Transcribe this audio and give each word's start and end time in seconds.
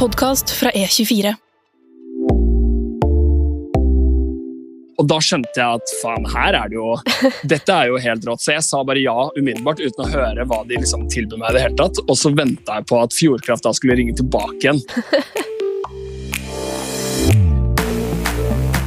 podkast 0.00 0.48
fra 0.56 0.70
E24. 0.72 1.34
Og 4.96 5.08
da 5.08 5.18
skjønte 5.20 5.52
jeg 5.60 5.76
at 5.76 5.92
faen, 6.00 6.24
her 6.32 6.56
er 6.56 6.70
det 6.72 6.78
jo 6.78 6.94
Dette 7.52 7.74
er 7.74 7.90
jo 7.90 8.00
helt 8.00 8.24
rått. 8.24 8.40
Så 8.40 8.54
jeg 8.54 8.64
sa 8.64 8.80
bare 8.86 9.02
ja 9.02 9.28
umiddelbart 9.36 9.82
uten 9.82 10.00
å 10.06 10.08
høre 10.08 10.46
hva 10.48 10.62
de 10.68 10.80
liksom 10.80 11.04
tilbød 11.12 11.36
meg. 11.42 11.52
i 11.52 11.54
det 11.58 11.64
hele 11.66 11.76
tatt. 11.82 12.00
Og 12.06 12.16
så 12.16 12.32
venta 12.32 12.78
jeg 12.80 12.88
på 12.88 12.96
at 13.02 13.12
Fjordkraft 13.18 13.68
da 13.68 13.72
skulle 13.76 13.98
ringe 14.00 14.16
tilbake 14.16 14.56
igjen. 14.62 14.80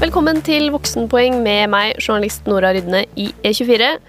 Velkommen 0.02 0.41
til 0.43 0.73
Voksenpoeng 0.73 1.45
med 1.45 1.70
meg, 1.71 1.93
journalist 2.02 2.50
Nora 2.50 2.73
Rydne 2.73 3.05
i 3.21 3.30
E24. 3.45 4.02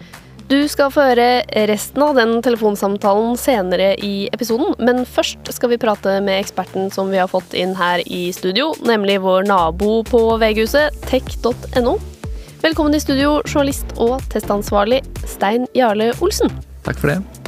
Du 0.45 0.59
skal 0.69 0.91
få 0.93 1.07
høre 1.07 1.43
resten 1.71 2.03
av 2.05 2.19
den 2.19 2.35
telefonsamtalen 2.45 3.33
senere 3.41 3.95
i 4.05 4.29
episoden, 4.29 4.75
men 4.77 5.07
først 5.09 5.49
skal 5.57 5.73
vi 5.73 5.79
prate 5.81 6.19
med 6.25 6.43
eksperten 6.43 6.91
som 6.93 7.09
vi 7.09 7.21
har 7.23 7.31
fått 7.33 7.57
inn 7.57 7.73
her 7.79 8.03
i 8.05 8.27
studio, 8.37 8.75
nemlig 8.85 9.23
vår 9.25 9.49
nabo 9.49 10.03
på 10.05 10.21
VG-huset, 10.43 11.01
tech.no. 11.09 11.97
Velkommen 12.61 12.97
i 12.97 13.01
studio, 13.01 13.39
journalist 13.49 13.97
og 13.97 14.19
testansvarlig 14.33 15.01
Stein 15.25 15.65
Jarle 15.77 16.13
Olsen. 16.21 16.53
Takk 16.85 17.01
for 17.01 17.15
det. 17.15 17.44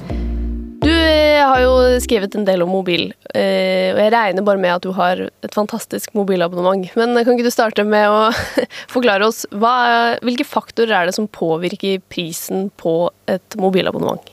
Eh, 1.06 1.38
har 1.46 1.60
jo 1.62 1.74
skrevet 2.02 2.34
en 2.34 2.46
del 2.46 2.64
om 2.64 2.70
mobil, 2.72 3.08
eh, 3.34 3.92
og 3.94 4.00
jeg 4.00 4.12
regner 4.14 4.44
bare 4.46 4.60
med 4.60 4.74
at 4.74 4.84
du 4.84 4.90
har 4.96 5.20
et 5.28 5.54
fantastisk 5.54 6.14
mobilabonnement. 6.18 6.88
Men 6.98 7.14
kan 7.20 7.36
ikke 7.36 7.46
du 7.46 7.54
starte 7.54 7.84
med 7.86 8.10
å 8.10 8.30
forklare 8.94 9.28
oss 9.28 9.44
hva, 9.54 10.16
hvilke 10.26 10.46
faktorer 10.48 10.94
er 10.96 11.10
det 11.10 11.16
som 11.16 11.28
påvirker 11.30 12.02
prisen 12.12 12.70
på 12.80 12.98
et 13.30 13.58
mobilabonnement? 13.60 14.32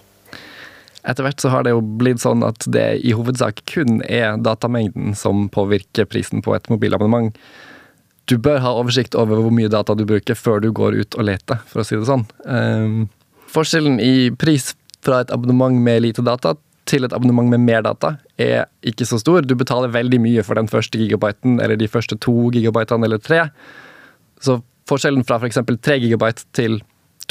Etter 1.04 1.28
hvert 1.28 1.44
så 1.44 1.52
har 1.52 1.66
det 1.66 1.73
jo 1.73 1.84
blitt 1.84 2.23
sånn 2.23 2.45
at 2.48 2.64
det 2.72 2.88
i 3.03 3.12
hovedsak 3.16 3.59
kun 3.70 4.00
er 4.08 4.40
datamengden 4.40 5.17
som 5.20 5.50
påvirker 5.52 6.08
prisen 6.08 6.42
på 6.42 6.55
et 6.55 6.70
mobilabonnement. 6.72 7.36
Du 8.31 8.38
bør 8.40 8.62
ha 8.64 8.72
oversikt 8.80 9.17
over 9.19 9.42
hvor 9.44 9.52
mye 9.52 9.72
data 9.72 9.97
du 10.00 10.06
bruker 10.08 10.40
før 10.40 10.64
du 10.64 10.72
går 10.72 10.95
ut 10.95 11.17
og 11.19 11.28
leter, 11.28 11.59
for 11.67 11.84
å 11.84 11.88
si 11.88 12.00
det 12.00 12.08
sånn. 12.08 12.23
Um, 12.47 13.09
forskjellen 13.52 14.00
i 14.00 14.31
pris 14.40 14.72
fra 15.03 15.19
et 15.19 15.34
abonnement 15.36 15.75
med 15.75 16.06
lite 16.06 16.23
data 16.23 16.56
til 16.89 17.06
et 17.08 17.14
abonnement 17.16 17.50
med 17.50 17.64
mer 17.64 17.84
data 17.86 18.16
er 18.42 18.67
ikke 18.84 19.08
så 19.08 19.20
stor. 19.22 19.45
Du 19.48 19.56
betaler 19.59 19.94
veldig 19.94 20.20
mye 20.23 20.44
for 20.44 20.59
den 20.59 20.70
første 20.72 21.00
gigabyten 21.00 21.59
eller 21.64 21.80
de 21.80 21.88
første 21.88 22.17
to 22.20 22.50
gigabytene 22.53 23.08
eller 23.08 23.22
tre. 23.23 23.45
Så 24.44 24.59
forskjellen 24.90 25.23
fra 25.28 25.40
f.eks. 25.40 25.62
3 25.64 26.00
gigabyte 26.03 26.48
til 26.58 26.81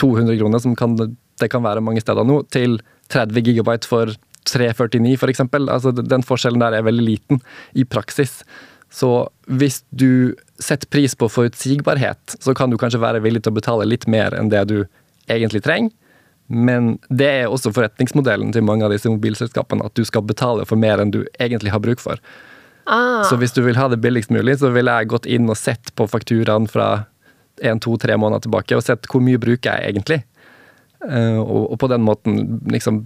200 0.00 0.38
kroner, 0.40 0.62
som 0.64 0.76
kan, 0.78 0.96
det 0.96 1.50
kan 1.52 1.64
være 1.64 1.84
mange 1.84 2.00
steder 2.00 2.24
nå, 2.24 2.42
til 2.54 2.78
30 3.12 3.44
gigabyte 3.44 3.88
for 3.88 4.14
349 4.48 5.18
f.eks. 5.20 5.44
Altså, 5.60 5.92
den 5.92 6.24
forskjellen 6.26 6.62
der 6.62 6.78
er 6.78 6.86
veldig 6.86 7.04
liten 7.04 7.42
i 7.76 7.84
praksis. 7.84 8.40
Så 8.92 9.28
hvis 9.48 9.82
du 9.90 10.34
setter 10.60 10.88
pris 10.92 11.14
på 11.16 11.28
forutsigbarhet, 11.32 12.36
så 12.40 12.54
kan 12.56 12.70
du 12.72 12.78
kanskje 12.80 13.00
være 13.02 13.22
villig 13.24 13.44
til 13.44 13.54
å 13.54 13.60
betale 13.60 13.88
litt 13.88 14.08
mer 14.10 14.36
enn 14.36 14.50
det 14.52 14.66
du 14.72 14.78
egentlig 15.30 15.62
trenger. 15.64 15.92
Men 16.46 16.96
det 17.08 17.28
er 17.28 17.52
også 17.52 17.72
forretningsmodellen 17.72 18.52
til 18.52 18.64
mange 18.66 18.84
av 18.84 18.92
disse 18.92 19.10
mobilselskapene, 19.10 19.86
at 19.86 19.94
du 19.96 20.04
skal 20.04 20.24
betale 20.26 20.66
for 20.68 20.80
mer 20.80 21.00
enn 21.00 21.12
du 21.14 21.22
egentlig 21.38 21.72
har 21.72 21.82
bruk 21.84 22.02
for. 22.02 22.20
Ah. 22.84 23.22
Så 23.28 23.38
hvis 23.40 23.54
du 23.54 23.62
vil 23.62 23.78
ha 23.78 23.86
det 23.88 24.00
billigst 24.02 24.32
mulig, 24.34 24.58
så 24.58 24.72
ville 24.74 24.92
jeg 24.98 25.12
gått 25.12 25.28
inn 25.30 25.48
og 25.50 25.56
sett 25.56 25.94
på 25.96 26.08
fakturaen 26.10 26.66
fra 26.68 27.06
en, 27.62 27.80
to, 27.80 27.96
tre 28.00 28.16
måneder 28.18 28.46
tilbake, 28.46 28.76
og 28.76 28.84
sett 28.84 29.06
hvor 29.10 29.22
mye 29.24 29.40
bruker 29.40 29.76
jeg 29.76 29.94
egentlig. 29.94 30.22
Og, 31.02 31.72
og, 31.72 31.76
på 31.82 31.88
den 31.90 32.04
måten 32.06 32.60
liksom 32.70 33.00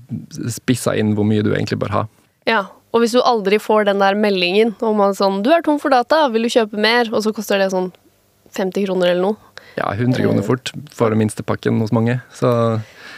spissa 0.52 0.92
inn 1.00 1.14
hvor 1.16 1.24
mye 1.28 1.44
du 1.44 1.54
egentlig 1.54 1.78
bør 1.80 1.94
ha. 1.94 2.02
Ja, 2.48 2.66
og 2.92 3.02
hvis 3.02 3.14
du 3.16 3.22
aldri 3.24 3.58
får 3.60 3.88
den 3.88 4.02
der 4.02 4.16
meldingen 4.18 4.74
om 4.84 5.00
at 5.04 5.16
sånn 5.18 5.42
'Du 5.42 5.50
er 5.52 5.64
tom 5.64 5.80
for 5.80 5.92
data, 5.92 6.28
vil 6.32 6.44
du 6.44 6.52
kjøpe 6.52 6.76
mer?' 6.76 7.12
og 7.12 7.24
så 7.24 7.32
koster 7.32 7.58
det 7.58 7.72
sånn 7.72 7.92
50 8.52 8.86
kroner 8.86 9.12
eller 9.12 9.22
noe. 9.22 9.36
Ja, 9.77 9.91
100 9.92 10.22
kroner 10.22 10.42
fort 10.42 10.72
for 10.92 11.12
minstepakken 11.14 11.81
hos 11.84 11.92
mange. 11.92 12.20
Så 12.32 12.50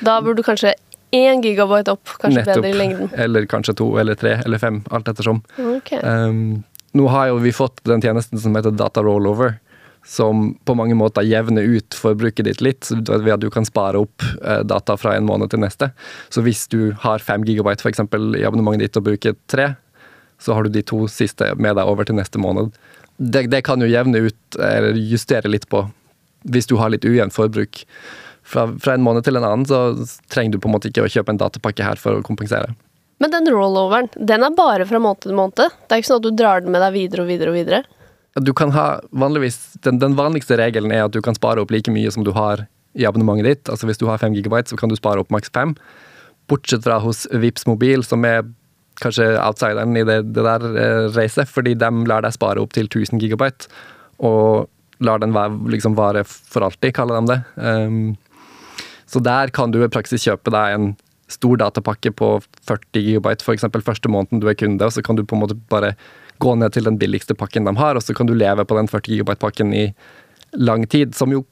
da 0.05 0.19
burde 0.23 0.43
du 0.43 0.47
kanskje 0.47 0.75
én 1.15 1.43
gigabyte 1.43 1.95
opp, 1.95 2.09
kanskje 2.21 2.43
Nettopp. 2.43 2.63
bedre 2.63 2.71
i 2.71 2.79
lengden. 2.79 3.11
Eller 3.17 3.47
kanskje 3.47 3.75
to 3.79 3.89
eller 3.99 4.19
tre 4.19 4.39
eller 4.45 4.59
fem, 4.59 4.83
alt 4.91 5.09
ettersom. 5.09 5.41
Okay. 5.79 6.03
Um, 6.03 6.65
nå 6.93 7.09
har 7.09 7.31
jo 7.33 7.41
vi 7.43 7.53
fått 7.53 7.83
den 7.89 8.03
tjenesten 8.03 8.41
som 8.41 8.57
heter 8.57 8.75
Data 8.77 9.03
Rollover, 9.03 9.59
som 10.07 10.55
på 10.65 10.75
mange 10.79 10.97
måter 10.97 11.27
jevner 11.27 11.63
ut 11.63 11.97
forbruket 11.97 12.47
ditt 12.47 12.63
litt, 12.65 12.89
ved 12.91 13.33
at 13.35 13.43
du 13.43 13.51
kan 13.53 13.67
spare 13.67 14.01
opp 14.01 14.25
uh, 14.45 14.63
data 14.65 14.97
fra 14.97 15.17
en 15.17 15.27
måned 15.29 15.53
til 15.53 15.63
neste. 15.65 15.91
Så 16.33 16.45
hvis 16.47 16.67
du 16.73 16.93
har 17.03 17.25
fem 17.25 17.45
gigabyte 17.45 17.85
for 17.85 17.93
eksempel, 17.93 18.33
i 18.39 18.47
abonnementet 18.49 18.89
ditt 18.89 19.01
og 19.01 19.09
bruker 19.11 19.37
tre, 19.51 19.73
så 20.39 20.55
har 20.55 20.65
du 20.65 20.73
de 20.73 20.85
to 20.87 21.07
siste 21.11 21.51
med 21.59 21.77
deg 21.77 21.89
over 21.89 22.07
til 22.07 22.17
neste 22.17 22.39
måned. 22.41 22.71
Det, 23.19 23.49
det 23.51 23.65
kan 23.67 23.83
jo 23.83 23.91
jevne 23.91 24.29
ut, 24.29 24.59
eller 24.63 24.95
justere 24.95 25.51
litt 25.51 25.67
på, 25.69 25.83
hvis 26.45 26.69
du 26.71 26.77
har 26.79 26.93
litt 26.93 27.07
ujevnt 27.07 27.35
forbruk 27.35 27.83
fra, 28.49 28.67
fra, 28.81 28.95
en 28.95 29.05
måned 29.05 29.27
til 29.27 29.37
en 29.37 29.45
annen, 29.45 29.67
så 29.69 30.07
trenger 30.33 30.57
du 30.57 30.63
på 30.63 30.71
en 30.71 30.77
måte 30.77 30.91
ikke 30.91 31.05
å 31.05 31.11
kjøpe 31.13 31.35
en 31.35 31.41
datapakke 31.41 31.85
her 31.85 32.01
for 32.01 32.19
å 32.19 32.25
kompensere. 32.25 32.73
Men 33.19 33.35
den 33.35 33.51
rolloveren, 33.51 34.09
den 34.15 34.47
er 34.47 34.55
bare 34.55 34.87
fra 34.89 35.01
måned 35.03 35.25
til 35.25 35.37
måned? 35.37 35.59
Det 35.59 35.95
er 35.95 36.03
ikke 36.03 36.13
sånn 36.13 36.21
at 36.23 36.29
du 36.29 36.39
drar 36.39 36.63
den 36.63 36.73
med 36.75 36.85
deg 36.85 36.95
videre 36.95 37.25
og 37.25 37.33
videre 37.33 37.53
og 37.53 37.59
videre? 37.59 37.83
Du 38.39 38.53
kan 38.55 38.71
ha 38.77 39.01
vanligvis, 39.11 39.59
den, 39.83 39.99
den 39.99 40.15
vanligste 40.19 40.59
regelen 40.61 40.95
er 40.95 41.09
at 41.09 41.17
du 41.17 41.21
kan 41.25 41.37
spare 41.37 41.65
opp 41.65 41.73
like 41.75 41.91
mye 41.91 42.13
som 42.15 42.23
du 42.25 42.31
har 42.37 42.69
i 42.99 43.07
abonnementet 43.09 43.49
ditt. 43.49 43.73
Altså 43.73 43.89
Hvis 43.89 43.99
du 43.99 44.07
har 44.11 44.23
5 44.23 44.37
gigabyte, 44.39 44.71
så 44.71 44.79
kan 44.79 44.93
du 44.93 44.97
spare 44.99 45.23
opp 45.23 45.35
maks 45.35 45.51
5. 45.55 45.75
Bortsett 46.49 46.87
fra 46.87 47.01
hos 47.03 47.27
Vips 47.43 47.67
mobil, 47.69 48.07
som 48.07 48.25
er 48.25 48.47
kanskje 49.03 49.27
outsideren 49.43 49.97
i 49.99 50.07
det, 50.07 50.21
det 50.35 50.45
der 50.47 50.65
eh, 50.71 51.05
racet, 51.15 51.51
fordi 51.51 51.75
de 51.79 51.91
lar 52.09 52.25
deg 52.25 52.35
spare 52.35 52.63
opp 52.63 52.75
til 52.75 52.89
1000 52.91 53.23
gigabyte. 53.23 53.71
Og 54.23 54.71
lar 55.05 55.21
den 55.23 55.35
være, 55.37 55.57
liksom 55.75 55.97
vare 55.99 56.25
for 56.27 56.67
alltid, 56.67 56.95
kaller 56.97 57.21
de 57.21 57.35
det. 57.35 57.41
Um, 57.57 58.17
så 59.09 59.23
der 59.25 59.53
kan 59.55 59.73
du 59.73 59.81
i 59.83 59.91
praksis 59.93 60.27
kjøpe 60.27 60.53
deg 60.53 60.77
en 60.77 60.89
stor 61.29 61.61
datapakke 61.61 62.13
på 62.17 62.31
40 62.69 63.05
GB 63.05 63.29
f.eks. 63.37 63.67
første 63.85 64.11
måneden 64.13 64.41
du 64.41 64.49
er 64.49 64.57
kunde, 64.59 64.85
og 64.85 64.95
så 64.95 65.05
kan 65.05 65.17
du 65.17 65.25
på 65.25 65.37
en 65.37 65.45
måte 65.45 65.59
bare 65.71 65.95
gå 66.39 66.55
ned 66.55 66.73
til 66.73 66.87
den 66.87 66.99
billigste 66.99 67.37
pakken 67.37 67.67
de 67.69 67.75
har, 67.79 67.99
og 67.99 68.05
så 68.05 68.15
kan 68.15 68.29
du 68.29 68.35
leve 68.37 68.65
på 68.65 68.77
den 68.79 68.89
40 68.89 69.21
GB-pakken 69.21 69.75
i 69.75 69.87
lang 70.57 70.87
tid, 70.87 71.15
som 71.19 71.33
jo 71.35 71.45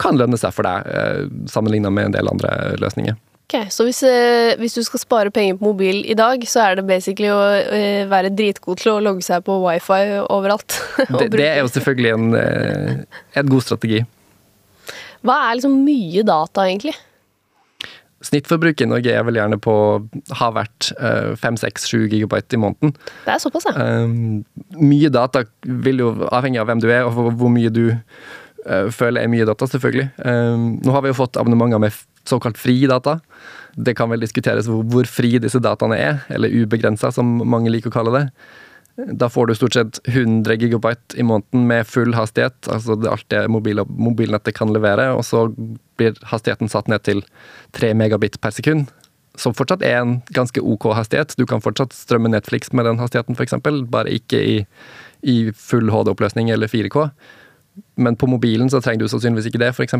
kan 0.00 0.18
lønne 0.18 0.38
seg 0.38 0.54
for 0.54 0.66
deg, 0.66 0.86
eh, 0.86 1.22
sammenligna 1.50 1.90
med 1.90 2.10
en 2.10 2.18
del 2.18 2.30
andre 2.30 2.76
løsninger. 2.82 3.16
Ok, 3.46 3.70
Så 3.70 3.84
hvis, 3.86 4.02
eh, 4.02 4.56
hvis, 4.58 4.74
du 4.74 4.82
skal 4.82 4.98
spare 4.98 5.30
penger 5.30 5.54
på 5.54 5.68
mobil 5.68 6.00
i 6.10 6.14
dag, 6.18 6.42
så 6.50 6.64
er 6.64 6.76
det 6.76 6.86
basically 6.88 7.28
å 7.30 7.42
eh, 7.70 8.02
være 8.10 8.32
dritgod 8.34 8.80
til 8.82 8.96
å 8.96 9.02
logge 9.04 9.22
seg 9.22 9.44
på 9.46 9.60
wifi 9.62 10.18
overalt? 10.34 10.74
det, 11.20 11.28
det, 11.30 11.46
er 11.46 11.60
jo 11.62 11.70
selvfølgelig 11.70 12.10
en, 12.16 13.04
en 13.38 13.52
god 13.52 13.62
strategi. 13.62 14.00
Hva 15.22 15.36
er 15.44 15.60
liksom 15.60 15.76
mye 15.84 16.24
data, 16.26 16.64
egentlig? 16.66 16.96
Snittforbruket 18.26 18.82
i 18.82 18.90
Norge 18.90 19.14
er 19.14 19.22
vel 19.28 19.38
gjerne 19.38 19.60
på 19.62 19.76
har 20.40 20.56
vært 20.56 20.90
5-6-7 21.38 22.08
gigabyte 22.10 22.58
i 22.58 22.60
måneden. 22.64 22.96
Det 23.28 23.36
er 23.36 23.42
såpass, 23.44 23.68
ja. 23.68 23.76
Um, 23.78 24.42
mye 24.80 25.12
data 25.12 25.44
vil 25.62 26.02
jo 26.02 26.10
avhenge 26.32 26.58
av 26.58 26.66
hvem 26.66 26.82
du 26.82 26.88
er, 26.90 27.06
og 27.06 27.36
hvor 27.38 27.52
mye 27.52 27.70
du 27.70 27.84
uh, 27.92 28.88
føler 28.90 29.22
er 29.22 29.30
mye 29.30 29.46
data, 29.46 29.70
selvfølgelig. 29.70 30.08
Um, 30.24 30.68
nå 30.82 30.96
har 30.96 31.06
vi 31.06 31.14
jo 31.14 31.20
fått 31.20 31.38
abonnementer 31.38 31.84
med 31.86 31.94
såkalt 32.28 32.58
fri 32.58 32.78
data. 32.90 33.18
Det 33.76 33.96
kan 33.96 34.10
vel 34.12 34.22
diskuteres 34.24 34.68
hvor, 34.70 35.08
fri 35.10 35.36
disse 35.42 35.60
dataene 35.62 35.98
er, 36.00 36.22
eller 36.32 36.52
ubegrensa, 36.52 37.12
som 37.12 37.38
mange 37.44 37.72
liker 37.72 37.92
å 37.92 37.96
kalle 37.98 38.14
det. 38.16 38.24
Da 38.96 39.28
får 39.28 39.46
du 39.46 39.54
stort 39.54 39.74
sett 39.76 39.98
100 40.08 40.56
gigabyte 40.56 41.18
i 41.20 41.24
måneden 41.26 41.66
med 41.68 41.84
full 41.86 42.14
hastighet, 42.16 42.56
altså 42.72 42.96
alt 43.10 43.26
det 43.28 43.42
mobil 43.52 43.82
mobilnettet 43.84 44.56
kan 44.56 44.72
levere, 44.72 45.10
og 45.12 45.20
så 45.28 45.50
blir 46.00 46.16
hastigheten 46.30 46.72
satt 46.72 46.88
ned 46.88 47.04
til 47.04 47.20
3 47.76 47.92
megabit 47.92 48.40
per 48.40 48.56
sekund. 48.56 48.88
Som 49.36 49.52
fortsatt 49.52 49.84
er 49.84 49.98
en 50.00 50.14
ganske 50.32 50.62
OK 50.64 50.88
hastighet. 50.96 51.34
Du 51.36 51.44
kan 51.44 51.60
fortsatt 51.60 51.92
strømme 51.92 52.32
Netflix 52.32 52.72
med 52.72 52.88
den 52.88 53.02
hastigheten, 53.02 53.36
f.eks., 53.36 53.58
bare 53.92 54.14
ikke 54.16 54.40
i, 54.40 54.56
i 55.20 55.36
full 55.52 55.92
HD-oppløsning 55.92 56.48
eller 56.54 56.72
4K. 56.72 57.10
Men 57.96 58.16
på 58.16 58.28
mobilen 58.28 58.70
så 58.72 58.80
trenger 58.84 59.04
du 59.04 59.10
sannsynligvis 59.12 59.48
ikke 59.50 59.60
det, 59.60 59.70
f.eks. 59.72 59.94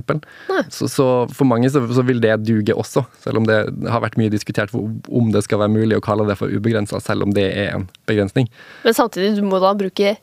Så, 0.73 0.89
så 0.93 1.07
for 1.33 1.49
mange 1.49 1.71
så, 1.73 1.81
så, 1.93 2.05
vil 2.07 2.21
det 2.25 2.35
duge 2.45 2.77
også, 2.77 3.05
selv 3.25 3.41
om 3.41 3.49
det 3.49 3.59
har 3.89 4.03
vært 4.05 4.19
mye 4.21 4.33
diskutert 4.33 4.73
om 4.77 5.31
det 5.33 5.43
skal 5.47 5.61
være 5.65 5.75
mulig 5.75 5.99
å 5.99 6.05
kalle 6.05 6.27
det 6.29 6.39
for 6.41 6.53
ubegrensa, 6.53 7.01
selv 7.05 7.27
om 7.27 7.35
det 7.37 7.47
er 7.53 7.75
en 7.77 7.87
begrensning. 8.09 8.49
Men 8.85 8.97
samtidig, 8.97 9.35
du 9.39 9.45
må 9.49 9.61
da 9.63 9.75
bruke 9.77 10.17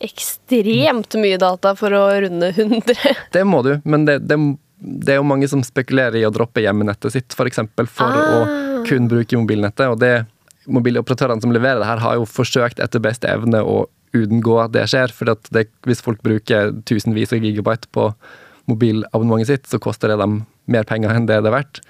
ekstremt 0.00 1.16
mye 1.20 1.38
data 1.40 1.74
for 1.78 1.96
å 1.96 2.04
runde 2.24 2.52
100? 2.54 2.96
Det 3.34 3.44
må 3.46 3.62
du, 3.64 3.74
men 3.84 4.04
det, 4.08 4.20
det, 4.28 4.36
det 4.80 5.14
er 5.14 5.20
jo 5.20 5.28
mange 5.28 5.48
som 5.50 5.62
spekulerer 5.64 6.18
i 6.20 6.26
å 6.26 6.32
droppe 6.34 6.62
hjemmenettet 6.64 7.14
sitt, 7.14 7.28
f.eks. 7.28 7.38
For, 7.38 7.50
eksempel, 7.50 7.88
for 7.90 8.08
ah. 8.08 8.36
å 8.40 8.84
kun 8.88 9.08
bruke 9.10 9.40
mobilnettet. 9.40 9.88
og 9.88 10.00
det 10.00 10.14
Mobiloperatørene 10.70 11.40
som 11.42 11.52
leverer 11.54 11.80
det 11.80 11.88
her, 11.88 12.02
har 12.04 12.18
jo 12.18 12.26
forsøkt 12.28 12.82
etter 12.84 13.00
beste 13.02 13.26
evne 13.26 13.62
å 13.64 13.86
unngå 14.16 14.56
at 14.62 14.74
det 14.74 14.86
skjer. 14.90 15.12
For 15.14 15.30
det, 15.30 15.66
hvis 15.88 16.02
folk 16.04 16.22
bruker 16.26 16.74
tusenvis 16.88 17.34
av 17.36 17.44
gigabyte 17.44 17.90
på 17.94 18.10
mobilabonnementet 18.70 19.50
sitt, 19.50 19.68
så 19.70 19.80
koster 19.82 20.12
det 20.12 20.20
dem 20.22 20.42
mer 20.70 20.86
penger 20.88 21.14
enn 21.14 21.28
det 21.28 21.40
det 21.42 21.50
er 21.50 21.56
verdt. 21.58 21.82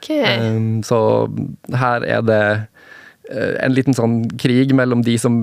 Okay. 0.00 0.38
Um, 0.40 0.80
så 0.86 1.28
her 1.76 2.06
er 2.08 2.24
det 2.24 2.44
uh, 3.30 3.54
en 3.60 3.74
liten 3.76 3.96
sånn 3.96 4.22
krig 4.40 4.72
mellom 4.76 5.04
de 5.06 5.16
som 5.20 5.42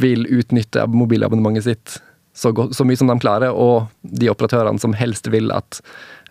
vil 0.00 0.26
utnytte 0.26 0.84
mobilabonnementet 0.90 1.68
sitt 1.68 1.98
så, 2.36 2.50
godt, 2.52 2.74
så, 2.76 2.84
mye 2.84 2.98
som 3.00 3.08
de 3.08 3.16
klarer, 3.22 3.54
og 3.54 3.86
de 4.04 4.28
operatørene 4.28 4.80
som 4.82 4.92
helst 4.92 5.30
vil 5.32 5.48
at 5.54 5.78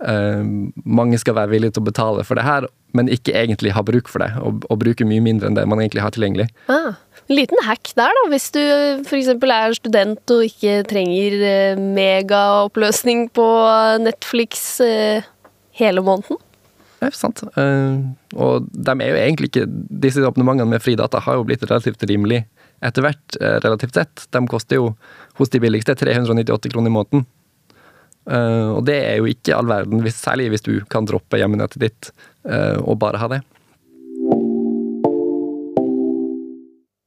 uh, 0.06 0.44
mange 0.86 1.18
skal 1.18 1.38
være 1.40 1.56
villige 1.56 1.78
til 1.78 1.86
å 1.86 1.88
betale 1.88 2.26
for 2.28 2.38
det 2.38 2.46
her, 2.46 2.68
men 2.94 3.10
ikke 3.10 3.34
egentlig 3.34 3.74
har 3.74 3.88
bruk 3.88 4.12
for 4.12 4.22
det, 4.22 4.30
og, 4.38 4.68
og 4.70 4.82
bruker 4.84 5.08
mye 5.10 5.24
mindre 5.26 5.50
enn 5.50 5.58
det 5.58 5.66
man 5.66 5.82
egentlig 5.82 6.04
har 6.06 6.14
tilgjengelig. 6.14 6.52
Ah, 6.70 6.94
en 7.26 7.38
liten 7.40 7.62
hack 7.66 7.92
der, 7.98 8.14
da, 8.14 8.24
hvis 8.30 8.50
du 8.54 8.62
f.eks. 9.06 9.32
er 9.34 9.78
student 9.78 10.34
og 10.34 10.44
ikke 10.46 10.82
trenger 10.90 11.38
uh, 11.42 11.86
megaoppløsning 11.98 13.30
på 13.36 13.46
Netflix 14.04 14.68
uh, 14.84 15.26
hele 15.80 16.04
måneden. 16.06 16.42
Ja, 17.02 17.10
sant. 17.12 17.44
og 17.44 18.68
de 18.72 18.94
er 18.94 19.10
jo 19.12 19.18
egentlig 19.20 19.50
ikke 19.52 19.66
Disse 20.02 20.24
abonnementene 20.26 20.72
med 20.72 20.82
fri 20.82 20.96
data 20.98 21.20
har 21.22 21.36
jo 21.38 21.44
blitt 21.46 21.66
relativt 21.68 22.02
rimelig 22.08 22.40
etter 22.82 23.04
hvert, 23.04 23.36
relativt 23.62 24.00
sett. 24.00 24.24
De 24.34 24.42
koster 24.50 24.80
jo 24.80 24.88
hos 25.38 25.52
de 25.52 25.60
billigste 25.62 25.94
398 26.00 26.72
kroner 26.72 26.90
i 26.90 26.96
måneden. 26.96 27.26
Og 28.26 28.82
det 28.88 28.96
er 29.04 29.20
jo 29.20 29.28
ikke 29.30 29.54
all 29.54 29.70
verden, 29.70 30.02
særlig 30.10 30.48
hvis 30.54 30.66
du 30.66 30.74
kan 30.90 31.06
droppe 31.06 31.38
hjemmenettet 31.38 31.84
ditt 31.84 32.10
og 32.48 32.98
bare 33.04 33.22
ha 33.22 33.30
det. 33.36 33.42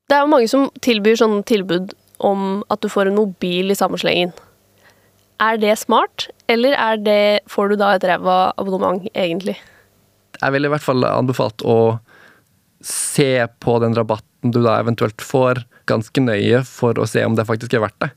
Det 0.08 0.16
er 0.16 0.24
jo 0.24 0.32
mange 0.32 0.48
som 0.48 0.68
tilbyr 0.84 1.18
sånne 1.20 1.42
tilbud 1.48 1.92
om 2.24 2.62
at 2.72 2.80
du 2.80 2.88
får 2.90 3.10
en 3.10 3.18
mobil 3.18 3.70
i 3.70 3.76
samme 3.76 3.98
slengen. 4.00 4.32
Er 5.38 5.58
det 5.60 5.76
smart, 5.78 6.26
eller 6.50 6.74
er 6.74 6.96
det, 6.98 7.22
får 7.46 7.70
du 7.70 7.78
da 7.78 7.92
et 7.94 8.06
ræva 8.08 8.38
abonnement, 8.58 9.04
egentlig? 9.12 9.54
Jeg 10.38 10.54
ville 10.54 10.70
i 10.70 10.72
hvert 10.72 10.84
fall 10.84 11.04
anbefalt 11.06 11.62
å 11.62 11.98
se 12.84 13.46
på 13.62 13.76
den 13.82 13.94
rabatten 13.94 14.54
du 14.54 14.60
da 14.64 14.78
eventuelt 14.80 15.22
får, 15.22 15.60
ganske 15.88 16.22
nøye 16.22 16.62
for 16.66 16.98
å 16.98 17.06
se 17.08 17.22
om 17.26 17.36
det 17.36 17.46
faktisk 17.48 17.76
er 17.76 17.84
verdt 17.84 18.00
det. 18.02 18.10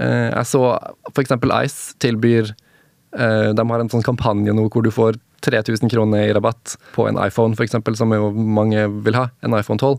Eh, 0.00 0.28
jeg 0.28 0.48
så 0.52 0.62
f.eks. 1.10 1.34
Ice 1.36 1.96
tilbyr 2.00 2.52
eh, 2.52 3.50
De 3.52 3.64
har 3.68 3.82
en 3.82 3.90
sånn 3.92 4.04
kampanje 4.06 4.54
nå 4.56 4.64
hvor 4.72 4.84
du 4.84 4.88
får 4.94 5.18
3000 5.44 5.90
kroner 5.92 6.28
i 6.28 6.32
rabatt 6.32 6.76
på 6.94 7.08
en 7.08 7.18
iPhone, 7.20 7.56
f.eks., 7.58 7.76
som 7.98 8.14
jo 8.14 8.30
mange 8.32 8.86
vil 9.04 9.18
ha. 9.18 9.26
En 9.42 9.58
iPhone 9.58 9.80
12. 9.80 9.98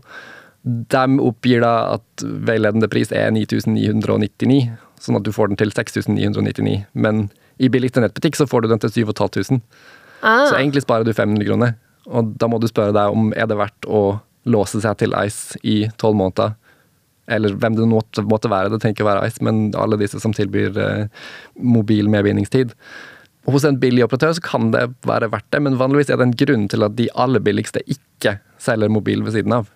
De 0.64 1.04
oppgir 1.20 1.60
da 1.64 1.74
at 1.98 2.24
veiledende 2.48 2.88
pris 2.92 3.12
er 3.12 3.32
9999, 3.36 4.60
sånn 5.04 5.18
at 5.18 5.26
du 5.26 5.32
får 5.34 5.52
den 5.52 5.60
til 5.60 5.72
6999. 5.74 6.84
Men 6.96 7.26
i 7.60 7.70
billigste 7.70 8.02
nettbutikk 8.02 8.38
så 8.40 8.48
får 8.48 8.64
du 8.64 8.72
den 8.72 8.82
til 8.82 8.92
7500. 9.04 9.60
Ah. 10.24 10.46
Så 10.48 10.56
egentlig 10.56 10.84
sparer 10.86 11.04
du 11.04 11.12
500 11.12 11.44
kroner. 11.48 11.74
Og 12.08 12.34
da 12.40 12.48
må 12.48 12.60
du 12.60 12.68
spørre 12.68 12.96
deg 12.96 13.12
om 13.12 13.32
er 13.36 13.48
det 13.48 13.60
verdt 13.60 13.88
å 13.88 14.04
låse 14.48 14.80
seg 14.84 14.98
til 15.00 15.16
Ice 15.24 15.60
i 15.64 15.84
tolv 16.00 16.18
måneder 16.20 16.56
eller 17.26 17.56
hvem 17.56 17.76
det 17.76 17.86
måtte, 17.88 18.24
måtte 18.28 18.50
være, 18.52 18.68
det 18.72 18.82
trenger 18.82 18.98
ikke 18.98 19.08
være 19.08 19.28
Ice, 19.30 19.40
men 19.44 19.70
alle 19.80 19.98
disse 20.00 20.20
som 20.20 20.34
tilbyr 20.36 20.78
eh, 20.80 21.28
mobil 21.56 22.10
medbindingstid. 22.12 22.74
Hos 23.48 23.64
en 23.68 23.78
billig 23.80 24.04
operatør 24.06 24.34
så 24.36 24.44
kan 24.44 24.70
det 24.74 24.86
være 25.08 25.30
verdt 25.32 25.48
det, 25.52 25.62
men 25.64 25.78
vanligvis 25.80 26.12
er 26.12 26.20
det 26.20 26.28
en 26.28 26.36
grunn 26.44 26.68
til 26.72 26.84
at 26.86 26.96
de 26.98 27.10
aller 27.20 27.44
billigste 27.44 27.82
ikke 27.88 28.38
selger 28.60 28.92
mobil 28.92 29.24
ved 29.24 29.36
siden 29.36 29.56
av. 29.56 29.70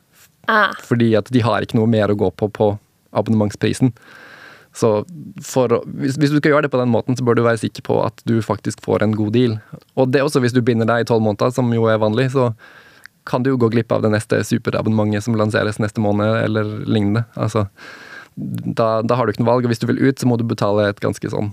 Ah. 0.49 0.73
Fordi 0.85 1.13
at 1.19 1.29
de 1.35 1.45
har 1.45 1.65
ikke 1.65 1.79
noe 1.79 1.91
mer 1.91 2.11
å 2.11 2.19
gå 2.19 2.31
på 2.33 2.49
på 2.57 2.73
abonnementsprisen. 3.17 3.93
Så 4.79 4.91
for, 5.43 5.73
hvis, 5.99 6.19
hvis, 6.21 6.31
du 6.31 6.39
skal 6.39 6.53
gjøre 6.53 6.67
det 6.67 6.73
på 6.73 6.81
den 6.81 6.93
måten, 6.93 7.17
så 7.19 7.25
bør 7.27 7.39
du 7.39 7.45
være 7.47 7.61
sikker 7.65 7.85
på 7.87 7.99
at 8.05 8.21
du 8.29 8.39
faktisk 8.45 8.83
får 8.85 9.03
en 9.05 9.17
god 9.17 9.33
deal. 9.35 9.57
Og 9.99 10.13
det 10.13 10.23
også 10.23 10.43
hvis 10.45 10.55
du 10.55 10.61
binder 10.65 10.89
deg 10.89 11.03
i 11.03 11.09
tolv 11.09 11.25
måneder, 11.25 11.51
som 11.55 11.73
jo 11.75 11.89
er 11.91 12.01
vanlig, 12.01 12.29
så 12.37 12.53
kan 13.29 13.45
du 13.45 13.51
jo 13.53 13.59
gå 13.61 13.71
glipp 13.73 13.93
av 13.93 14.05
det 14.05 14.13
neste 14.15 14.41
superabonnementet 14.47 15.27
som 15.27 15.37
lanseres 15.37 15.81
neste 15.83 16.01
måned, 16.05 16.31
eller 16.45 16.69
lignende. 16.87 17.27
Altså, 17.37 17.67
da, 18.37 19.01
da, 19.03 19.19
har 19.19 19.27
du 19.27 19.35
ikke 19.35 19.43
noe 19.43 19.51
valg, 19.51 19.67
og 19.67 19.75
hvis 19.75 19.83
du 19.83 19.89
vil 19.91 20.01
ut, 20.05 20.21
så 20.21 20.29
må 20.31 20.39
du 20.39 20.47
betale 20.49 20.89
et 20.89 21.03
ganske 21.03 21.33
sånn 21.33 21.53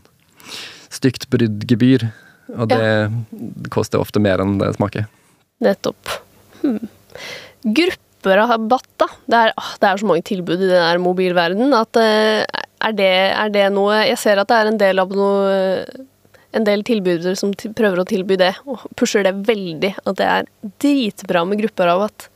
stygt 0.93 1.27
bruddgebyr. 1.33 2.07
Og 2.55 2.69
det 2.69 2.79
ja. 2.85 3.09
koster 3.73 3.99
ofte 3.99 4.21
mer 4.21 4.43
enn 4.43 4.59
det 4.61 4.75
smaker. 4.77 5.09
Nettopp. 5.65 6.13
Hmm. 6.61 6.83
Grupperabatt, 8.25 8.89
da. 8.97 9.07
Det 9.29 9.39
er, 9.39 9.53
åh, 9.57 9.71
det 9.81 9.89
er, 9.89 10.01
så 10.01 10.09
mange 10.09 10.25
tilbud 10.25 10.57
i 10.57 10.65
den 10.65 10.81
der 10.81 11.01
mobilverdenen 11.01 11.75
at 11.77 11.99
uh, 12.01 12.41
er, 12.41 12.97
det, 12.97 13.13
er 13.37 13.53
det 13.53 13.69
noe 13.73 14.01
Jeg 14.07 14.17
ser 14.21 14.41
at 14.41 14.49
det 14.49 14.57
er 14.57 14.69
en 14.71 14.81
del 14.81 15.01
av 15.03 15.13
noe 15.13 15.53
en 16.55 16.63
del 16.63 16.85
tilbydere 16.87 17.35
som 17.35 17.51
prøver 17.53 17.99
å 17.99 18.07
tilby 18.07 18.37
det, 18.39 18.53
og 18.63 18.85
pusher 18.95 19.25
det 19.27 19.33
veldig. 19.45 19.91
At 20.07 20.15
det 20.21 20.27
er 20.31 20.47
dritbra 20.79 21.43
med 21.47 21.59
grupperabatt. 21.59 22.29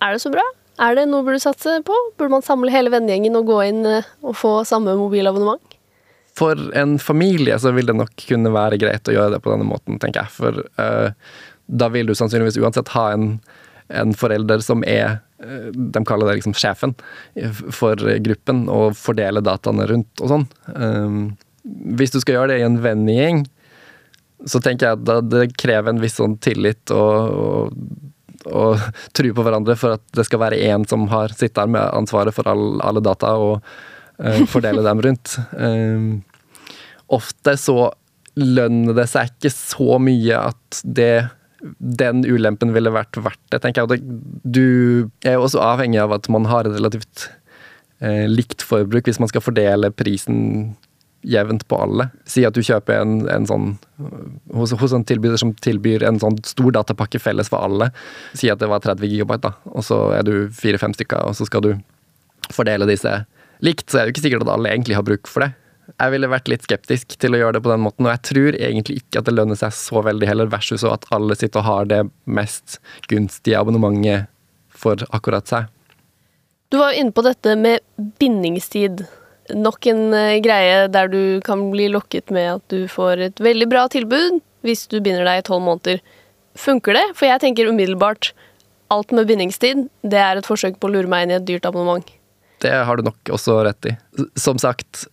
Er 0.00 0.16
det 0.16 0.22
så 0.22 0.32
bra? 0.32 0.44
Er 0.80 0.96
det 0.96 1.04
noe 1.10 1.26
burde 1.26 1.42
satse 1.42 1.76
på? 1.84 1.96
Burde 2.16 2.32
man 2.32 2.46
samle 2.46 2.72
hele 2.72 2.92
vennegjengen 2.92 3.36
og 3.36 3.50
gå 3.50 3.58
inn 3.68 3.84
eh, 3.84 4.08
og 4.24 4.32
få 4.40 4.54
samme 4.68 4.94
mobilabonnement? 4.96 5.76
For 6.40 6.56
en 6.78 6.96
familie 7.02 7.58
så 7.60 7.74
vil 7.76 7.90
det 7.90 7.98
nok 7.98 8.14
kunne 8.24 8.52
være 8.54 8.78
greit 8.80 9.10
å 9.10 9.16
gjøre 9.16 9.34
det 9.34 9.42
på 9.44 9.52
denne 9.52 9.68
måten, 9.68 10.00
tenker 10.00 10.24
jeg. 10.24 10.32
For 10.38 10.62
uh, 10.80 11.12
da 11.68 11.90
vil 11.92 12.08
du 12.08 12.16
sannsynligvis 12.16 12.56
uansett 12.62 12.94
ha 12.94 13.10
en, 13.12 13.34
en 13.90 14.14
forelder 14.16 14.62
som 14.64 14.84
er 14.86 15.18
uh, 15.44 15.70
De 15.72 16.02
kaller 16.06 16.30
det 16.30 16.40
liksom 16.40 16.56
sjefen 16.58 16.94
for 17.74 17.98
gruppen, 18.24 18.66
og 18.72 18.98
fordele 18.98 19.42
dataene 19.44 19.86
rundt 19.90 20.22
og 20.22 20.34
sånn. 20.34 20.46
Um, 20.74 21.22
hvis 21.98 22.14
du 22.14 22.20
skal 22.22 22.38
gjøre 22.38 22.54
det 22.54 22.60
i 22.62 22.66
en 22.68 22.80
vennegjeng, 22.82 23.44
så 24.48 24.60
tenker 24.64 24.88
jeg 24.88 25.00
at 25.00 25.28
det 25.28 25.50
krever 25.60 25.92
en 25.92 26.00
viss 26.00 26.16
sånn 26.16 26.38
tillit 26.40 26.92
og, 26.96 27.40
og, 27.44 28.48
og 28.48 28.84
tro 29.16 29.32
på 29.36 29.44
hverandre 29.44 29.76
for 29.76 29.98
at 29.98 30.04
det 30.16 30.24
skal 30.28 30.40
være 30.46 30.60
én 30.70 30.86
som 30.88 31.04
har 31.12 31.34
sitter 31.34 31.66
der 31.66 31.74
med 31.76 31.96
ansvaret 31.98 32.36
for 32.36 32.48
all, 32.48 32.80
alle 32.86 33.04
data 33.04 33.34
og 33.36 33.58
uh, 33.60 34.42
fordele 34.48 34.84
dem 34.86 35.04
rundt. 35.04 35.36
Um, 35.52 36.22
ofte 37.10 37.56
så 37.60 37.90
lønner 38.40 38.96
det 38.96 39.08
seg 39.10 39.32
ikke 39.32 39.52
så 39.52 39.98
mye 40.02 40.40
at 40.50 40.80
det 40.84 41.14
den 41.78 42.24
ulempen 42.24 42.72
ville 42.74 42.92
vært 42.94 43.18
verdt 43.20 43.42
det, 43.52 43.60
tenker 43.62 43.84
jeg. 43.84 44.02
Du 44.44 45.10
er 45.26 45.36
jo 45.36 45.46
også 45.46 45.62
avhengig 45.62 46.00
av 46.02 46.14
at 46.16 46.28
man 46.32 46.48
har 46.48 46.66
et 46.66 46.76
relativt 46.76 47.28
eh, 48.00 48.26
likt 48.30 48.64
forbruk 48.64 49.08
hvis 49.08 49.20
man 49.20 49.30
skal 49.30 49.44
fordele 49.44 49.92
prisen 49.92 50.72
jevnt 51.20 51.66
på 51.68 51.76
alle. 51.76 52.08
Si 52.24 52.46
at 52.48 52.56
du 52.56 52.62
kjøper 52.64 53.02
en, 53.02 53.14
en 53.28 53.46
sånn 53.48 53.74
hos, 54.56 54.72
hos, 54.72 54.94
en 54.96 55.04
tilbyder 55.04 55.40
som 55.40 55.52
tilbyr 55.52 56.06
en 56.08 56.20
sånn 56.22 56.38
stor 56.48 56.72
datapakke 56.78 57.20
felles 57.20 57.52
for 57.52 57.60
alle. 57.66 57.90
Si 58.32 58.48
at 58.52 58.62
det 58.62 58.70
var 58.72 58.80
30 58.84 59.04
gigabyte, 59.10 59.50
da, 59.50 59.72
og 59.74 59.84
så 59.84 60.00
er 60.16 60.24
du 60.26 60.34
fire-fem 60.56 60.96
stykker, 60.96 61.28
og 61.28 61.36
så 61.36 61.48
skal 61.48 61.64
du 61.66 61.74
fordele 62.50 62.88
disse 62.88 63.12
likt, 63.64 63.90
så 63.90 64.00
er 64.00 64.06
det 64.06 64.10
jo 64.10 64.16
ikke 64.16 64.26
sikkert 64.28 64.46
at 64.46 64.54
alle 64.54 64.72
egentlig 64.72 64.96
har 64.96 65.04
bruk 65.06 65.28
for 65.28 65.44
det. 65.44 65.52
Jeg 65.94 66.14
ville 66.14 66.30
vært 66.30 66.50
litt 66.50 66.66
skeptisk 66.66 67.16
til 67.20 67.34
å 67.36 67.40
gjøre 67.40 67.58
det 67.58 67.64
på 67.64 67.72
den 67.72 67.84
måten, 67.84 68.06
og 68.06 68.14
jeg 68.14 68.24
tror 68.30 68.58
egentlig 68.58 69.00
ikke 69.02 69.22
at 69.22 69.28
det 69.28 69.36
lønner 69.36 69.58
seg 69.58 69.74
så 69.76 70.02
veldig 70.06 70.28
heller, 70.30 70.50
versus 70.52 70.84
at 70.86 71.06
alle 71.14 71.36
sitter 71.38 71.62
og 71.62 71.68
har 71.68 71.90
det 71.90 72.00
mest 72.26 72.78
gunstige 73.10 73.60
abonnementet 73.60 74.30
for 74.70 75.00
akkurat 75.10 75.50
seg. 75.50 75.70
Du 76.70 76.78
var 76.78 76.92
jo 76.92 77.02
inne 77.02 77.14
på 77.14 77.24
dette 77.26 77.56
med 77.58 77.82
bindingstid 78.22 79.02
nok 79.56 79.86
en 79.90 80.14
uh, 80.14 80.38
greie 80.42 80.86
der 80.92 81.10
du 81.10 81.40
kan 81.46 81.64
bli 81.72 81.88
lokket 81.90 82.30
med 82.34 82.52
at 82.56 82.64
du 82.70 82.86
får 82.90 83.24
et 83.30 83.42
veldig 83.42 83.66
bra 83.70 83.86
tilbud 83.90 84.38
hvis 84.66 84.86
du 84.92 85.00
binder 85.00 85.26
deg 85.26 85.40
i 85.40 85.46
tolv 85.48 85.64
måneder. 85.66 85.98
Funker 86.58 86.96
det? 86.96 87.04
For 87.16 87.26
jeg 87.26 87.42
tenker 87.42 87.70
umiddelbart 87.70 88.32
alt 88.90 89.14
med 89.14 89.28
bindingstid, 89.30 89.86
det 90.02 90.18
er 90.18 90.38
et 90.38 90.48
forsøk 90.48 90.80
på 90.80 90.88
å 90.88 90.94
lure 90.94 91.10
meg 91.10 91.24
inn 91.24 91.34
i 91.34 91.38
et 91.38 91.46
dyrt 91.46 91.68
abonnement. 91.68 92.06
Det 92.60 92.72
har 92.84 92.98
du 92.98 93.06
nok 93.06 93.30
også 93.32 93.60
rett 93.64 93.88
i. 93.88 93.94
Som 94.38 94.58
sagt, 94.60 95.06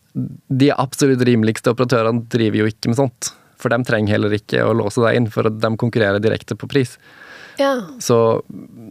de 0.48 0.72
absolutt 0.74 1.22
rimeligste 1.28 1.74
operatørene 1.74 2.26
driver 2.32 2.64
jo 2.64 2.72
ikke 2.72 2.92
med 2.92 3.00
sånt. 3.00 3.32
For 3.58 3.74
de 3.74 3.80
trenger 3.86 4.14
heller 4.14 4.36
ikke 4.38 4.66
å 4.66 4.76
låse 4.78 5.02
deg 5.02 5.18
inn, 5.18 5.32
for 5.34 5.50
de 5.50 5.72
konkurrerer 5.82 6.22
direkte 6.22 6.58
på 6.58 6.70
pris. 6.70 6.96
Ja. 7.58 7.74
Så, 8.04 8.20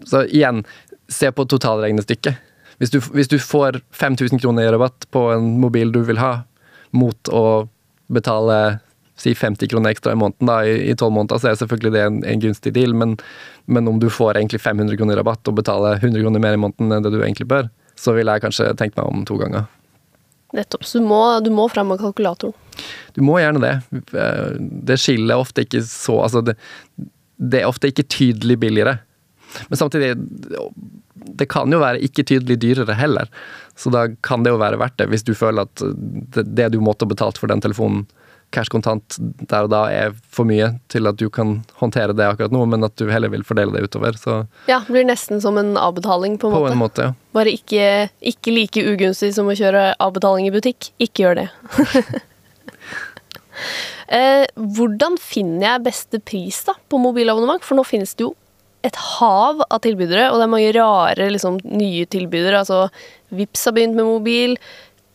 så 0.07 0.25
igjen, 0.27 0.65
se 1.09 1.31
på 1.33 1.47
totalregnestykket. 1.47 2.43
Hvis 2.83 2.93
du, 2.93 2.99
hvis 3.15 3.31
du 3.33 3.39
får 3.41 3.81
5000 3.97 4.43
kroner 4.43 4.67
i 4.67 4.73
rabatt 4.75 5.07
på 5.15 5.29
en 5.33 5.55
mobil 5.63 5.95
du 5.95 6.03
vil 6.05 6.21
ha, 6.21 6.41
mot 6.97 7.31
å 7.33 7.45
betale 8.13 8.79
si 9.17 9.33
50 9.35 9.71
kroner 9.73 9.95
ekstra 9.95 10.13
i 10.13 10.19
måneden 10.21 10.51
da, 10.51 10.59
i 10.67 10.95
tolv 10.99 11.15
måneder, 11.17 11.41
så 11.41 11.51
er 11.51 11.61
selvfølgelig 11.61 11.93
det 11.95 12.03
en, 12.05 12.19
en 12.29 12.43
gunstig 12.43 12.75
deal, 12.77 12.93
men, 12.95 13.17
men, 13.65 13.89
om 13.89 14.01
du 14.03 14.11
får 14.13 14.37
egentlig 14.37 14.61
500 14.61 14.99
kroner 15.01 15.17
i 15.17 15.21
rabatt 15.23 15.49
og 15.49 15.57
betaler 15.57 15.97
100 16.03 16.21
kroner 16.21 16.43
mer 16.43 16.59
i 16.59 16.61
måneden 16.61 16.93
enn 16.93 17.07
det 17.07 17.15
du 17.15 17.23
egentlig 17.23 17.49
bør, 17.49 17.71
så 17.97 18.13
ville 18.13 18.35
jeg 18.35 18.45
kanskje 18.45 18.75
tenkt 18.77 18.99
meg 18.99 19.09
om 19.09 19.25
to 19.25 19.39
ganger. 19.41 19.65
Nettopp. 20.57 20.87
Så 20.89 21.01
du 21.01 21.09
må, 21.09 21.21
du 21.45 21.51
må 21.53 21.69
fram 21.73 21.91
med 21.93 22.01
kalkulatoren? 22.01 22.57
Du 23.17 23.23
må 23.25 23.39
gjerne 23.41 23.61
det. 23.63 23.75
Det 24.91 24.99
skiller 25.01 25.41
ofte 25.41 25.65
ikke 25.65 25.81
så 25.85 26.19
Altså, 26.27 26.43
det, 26.45 26.57
det 27.37 27.63
er 27.63 27.71
ofte 27.71 27.91
ikke 27.93 28.07
tydelig 28.09 28.59
billigere. 28.61 28.99
Men 29.71 29.81
samtidig 29.81 30.15
det 31.37 31.49
kan 31.51 31.73
jo 31.73 31.81
være 31.81 32.03
ikke 32.05 32.25
tydelig 32.29 32.59
dyrere 32.63 32.97
heller. 32.97 33.31
Så 33.77 33.91
da 33.93 34.07
kan 34.25 34.45
det 34.45 34.53
jo 34.53 34.61
være 34.61 34.79
verdt 34.81 34.99
det, 35.01 35.09
hvis 35.13 35.25
du 35.27 35.35
føler 35.37 35.67
at 35.67 35.83
det, 36.37 36.47
det 36.57 36.71
du 36.73 36.81
måtte 36.85 37.07
ha 37.07 37.13
betalt 37.13 37.41
for 37.41 37.51
den 37.51 37.63
telefonen, 37.65 38.07
cash 38.57 38.73
kontant 38.73 39.17
der 39.21 39.67
og 39.67 39.71
da 39.73 39.83
er 39.93 40.15
for 40.33 40.49
mye 40.49 40.71
til 40.93 41.07
at 41.11 41.19
du 41.21 41.27
kan 41.33 41.59
håndtere 41.81 42.17
det 42.17 42.25
akkurat 42.27 42.55
nå, 42.55 42.63
men 42.73 42.87
at 42.89 42.97
du 42.97 43.07
heller 43.13 43.31
vil 43.33 43.45
fordele 43.47 43.77
det 43.77 43.85
utover. 43.91 44.17
Så 44.17 44.39
Ja, 44.71 44.81
det 44.87 44.95
blir 44.97 45.07
nesten 45.09 45.43
som 45.45 45.61
en 45.61 45.75
avbetaling, 45.77 46.39
på 46.41 46.49
en 46.51 46.57
på 46.57 46.63
måte. 46.65 46.73
en 46.73 46.83
måte, 46.83 47.09
ja. 47.11 47.15
Bare 47.37 47.53
ikke, 47.53 47.91
ikke 48.33 48.55
like 48.57 48.87
ugunstig 48.89 49.35
som 49.37 49.51
å 49.53 49.57
kjøre 49.59 49.91
avbetaling 50.01 50.49
i 50.49 50.55
butikk. 50.55 50.91
Ikke 51.03 51.27
gjør 51.27 51.43
det. 51.43 51.49
eh, 54.17 54.47
hvordan 54.57 55.17
finner 55.21 55.69
jeg 55.73 55.85
beste 55.87 56.21
pris 56.25 56.63
da, 56.69 56.75
på 56.91 57.01
mobilabonnement? 57.03 57.65
For 57.67 57.79
nå 57.79 57.85
finnes 57.87 58.15
det 58.17 58.27
jo 58.29 58.33
et 58.87 58.97
hav 59.19 59.63
av 59.67 59.81
tilbydere, 59.83 60.29
og 60.31 60.39
det 60.39 60.47
er 60.47 60.53
mange 60.53 60.75
rare 60.77 61.29
liksom, 61.35 61.59
nye 61.67 62.07
tilbydere. 62.13 62.61
Altså, 62.63 62.85
Vips 63.35 63.65
har 63.67 63.75
begynt 63.75 63.97
med 63.99 64.07
mobil. 64.07 64.55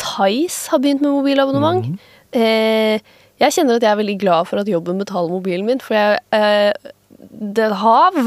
Tice 0.01 0.73
har 0.73 0.81
begynt 0.83 1.03
med 1.05 1.13
mobilabonnement. 1.13 1.93
eh, 2.35 2.99
jeg 3.41 3.55
kjenner 3.55 3.79
at 3.79 3.85
jeg 3.85 3.91
er 3.91 4.01
veldig 4.01 4.17
glad 4.21 4.49
for 4.49 4.61
at 4.61 4.69
jobben 4.69 5.01
betaler 5.01 5.33
mobilen 5.33 5.67
min, 5.67 5.81
for 5.83 5.97
jeg, 5.97 6.19
eh, 6.35 6.91
det 7.31 7.67
er 7.67 7.77
hav. 7.81 8.19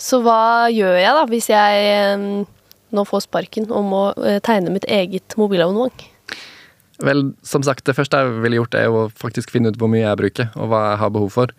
Så 0.00 0.20
hva 0.24 0.68
gjør 0.72 0.98
jeg 0.98 1.14
da, 1.18 1.26
hvis 1.30 1.48
jeg 1.52 1.84
eh, 1.92 2.24
nå 2.92 3.04
får 3.08 3.26
sparken 3.26 3.70
og 3.72 3.86
må 3.88 4.02
eh, 4.20 4.40
tegne 4.44 4.72
mitt 4.74 4.88
eget 4.90 5.36
mobilabonnement? 5.40 6.08
Vel, 7.02 7.32
som 7.46 7.64
sagt, 7.66 7.86
det 7.88 7.96
første 7.96 8.20
jeg 8.20 8.42
ville 8.44 8.60
gjort, 8.60 8.76
er 8.78 8.92
å 8.92 9.06
faktisk 9.18 9.50
finne 9.54 9.72
ut 9.72 9.78
hvor 9.80 9.90
mye 9.90 10.04
jeg 10.04 10.20
bruker, 10.20 10.52
og 10.54 10.70
hva 10.70 10.82
jeg 10.90 11.00
har 11.02 11.14
behov 11.14 11.32
for. 11.34 11.54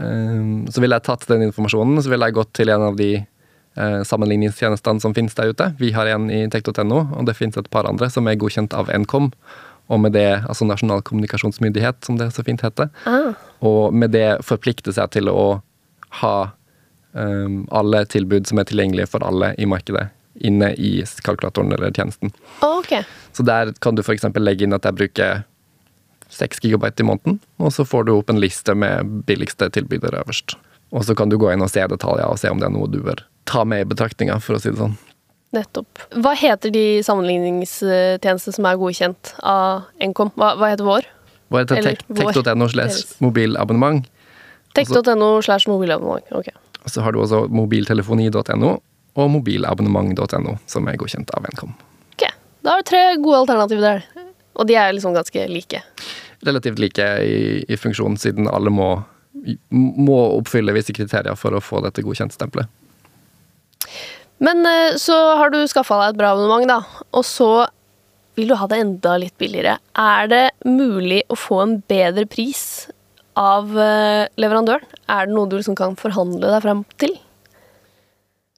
Um, 0.00 0.64
Så 0.72 0.82
ville 0.82 0.96
jeg 0.96 1.06
tatt 1.06 1.28
den 1.28 1.44
informasjonen, 1.46 2.00
så 2.02 2.10
ville 2.10 2.26
jeg 2.26 2.38
gått 2.38 2.54
til 2.56 2.72
en 2.72 2.86
av 2.88 2.96
de 2.98 3.10
eh, 3.20 4.00
sammenligningstjenestene 4.08 5.04
som 5.04 5.14
finnes 5.14 5.36
der 5.38 5.52
ute. 5.52 5.68
Vi 5.78 5.92
har 5.94 6.08
en 6.10 6.30
i 6.32 6.46
tech.no, 6.50 7.04
og 7.12 7.28
det 7.28 7.36
finnes 7.38 7.60
et 7.60 7.70
par 7.70 7.86
andre 7.90 8.08
som 8.10 8.26
er 8.26 8.40
godkjent 8.40 8.74
av 8.74 8.90
Nkom. 9.04 9.30
Og 9.92 10.00
med 10.00 10.14
det, 10.16 10.24
altså 10.48 10.64
Nasjonal 10.64 11.02
kommunikasjonsmyndighet, 11.04 11.98
som 12.06 12.16
det 12.16 12.30
så 12.32 12.44
fint 12.46 12.62
heter. 12.64 12.88
Ah, 13.04 13.34
Og 13.60 13.92
med 13.92 14.14
det 14.14 14.38
forplikte 14.46 14.94
seg 14.96 15.10
til 15.12 15.28
å 15.28 15.60
ha 16.22 16.34
um, 17.12 17.62
alle 17.70 18.04
tilbud 18.08 18.48
som 18.48 18.60
er 18.62 18.68
tilgjengelige 18.70 19.10
for 19.12 19.24
alle 19.26 19.52
i 19.60 19.68
markedet, 19.68 20.06
inne 20.40 20.72
i 20.80 20.94
kalkulatoren 21.26 21.74
eller 21.76 21.92
tjenesten. 21.92 22.32
ok. 22.64 23.02
Så 23.36 23.44
der 23.44 23.72
kan 23.84 23.94
du 23.96 24.02
f.eks. 24.02 24.24
legge 24.40 24.64
inn 24.64 24.72
at 24.76 24.84
jeg 24.88 24.96
bruker 24.98 25.44
6 26.32 26.62
gigabyte 26.64 27.04
i 27.04 27.06
måneden, 27.10 27.38
og 27.60 27.72
så 27.76 27.84
får 27.84 28.08
du 28.08 28.14
opp 28.16 28.30
en 28.32 28.40
liste 28.40 28.74
med 28.74 29.22
billigste 29.28 29.68
tilbydere 29.76 30.22
øverst. 30.24 30.56
Og 30.92 31.04
så 31.04 31.14
kan 31.16 31.28
du 31.28 31.36
gå 31.40 31.52
inn 31.52 31.64
og 31.64 31.70
se 31.72 31.84
detaljer 31.88 32.28
og 32.28 32.40
se 32.40 32.48
om 32.52 32.60
det 32.60 32.68
er 32.68 32.72
noe 32.74 32.88
du 32.88 33.00
bør 33.04 33.20
ta 33.48 33.64
med 33.68 33.84
i 33.84 33.88
betraktninga, 33.88 34.36
for 34.40 34.56
å 34.56 34.60
si 34.62 34.70
det 34.72 34.78
sånn. 34.80 34.96
Nettopp. 35.52 36.00
Hva 36.24 36.32
heter 36.38 36.72
de 36.72 36.84
sammenligningstjenestene 37.04 38.56
som 38.56 38.68
er 38.68 38.78
godkjent 38.80 39.34
av 39.44 39.84
Nkom? 40.00 40.32
Hva, 40.38 40.54
hva 40.56 40.70
heter 40.72 40.86
vår? 40.86 41.08
Hva 41.52 41.60
heter 41.60 41.82
vår. 42.08 42.32
tech.no 42.32 42.68
slash 42.72 43.18
mobilabonnement? 43.20 44.08
Tech.no 44.72 45.34
slash 45.44 45.68
mobilabonnement. 45.68 46.32
Ok. 46.32 46.48
Og 46.82 46.90
så 46.90 47.04
har 47.04 47.12
du 47.12 47.20
også 47.20 47.44
mobiltelefoni.no 47.52 48.72
og 49.12 49.28
mobilabonnement.no, 49.34 50.56
som 50.66 50.88
er 50.88 50.96
godkjent 51.00 51.34
av 51.36 51.44
Nkom. 51.52 51.76
ok. 52.16 52.26
Da 52.64 52.72
har 52.72 52.80
du 52.80 52.88
tre 52.88 53.02
gode 53.20 53.42
alternativer 53.44 53.84
der. 53.84 54.28
Og 54.56 54.68
de 54.68 54.76
er 54.76 54.92
liksom 54.96 55.12
ganske 55.16 55.46
like. 55.48 55.82
Relativt 56.46 56.80
like 56.80 57.08
i, 57.24 57.60
i 57.68 57.76
funksjon, 57.76 58.16
siden 58.20 58.48
alle 58.48 58.72
må, 58.72 58.88
må 59.70 60.18
oppfylle 60.38 60.74
visse 60.76 60.96
kriterier 60.96 61.36
for 61.38 61.56
å 61.56 61.60
få 61.60 61.84
dette 61.84 62.04
godkjentstempelet. 62.04 62.68
Men 64.42 64.66
eh, 64.66 64.96
så 64.98 65.16
har 65.38 65.52
du 65.54 65.60
skaffa 65.70 66.00
deg 66.00 66.14
et 66.14 66.18
bra 66.20 66.32
abonnement, 66.34 66.66
da. 66.68 67.04
Og 67.14 67.24
så 67.26 67.50
vil 68.38 68.50
du 68.50 68.56
ha 68.58 68.66
det 68.70 68.80
enda 68.82 69.16
litt 69.20 69.36
billigere. 69.40 69.76
Er 69.98 70.30
det 70.32 70.44
mulig 70.66 71.22
å 71.30 71.38
få 71.38 71.60
en 71.62 71.76
bedre 71.90 72.24
pris 72.30 72.88
av 73.38 73.70
eh, 73.78 74.26
leverandøren? 74.40 74.86
Er 75.12 75.28
det 75.28 75.36
noe 75.36 75.50
du 75.50 75.58
liksom 75.58 75.76
kan 75.78 75.94
forhandle 76.00 76.54
deg 76.54 76.64
fram 76.64 76.82
til? 77.02 77.14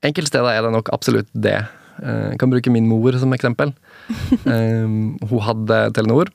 Enkelte 0.04 0.32
steder 0.32 0.52
er 0.52 0.64
det 0.66 0.72
nok 0.74 0.92
absolutt 0.94 1.28
det. 1.32 1.58
Eh, 2.00 2.30
Jeg 2.32 2.40
kan 2.40 2.54
bruke 2.54 2.72
min 2.72 2.88
mor 2.88 3.18
som 3.20 3.34
eksempel. 3.36 3.74
Hun 4.44 5.44
hadde 5.48 5.84
Telenor. 5.96 6.32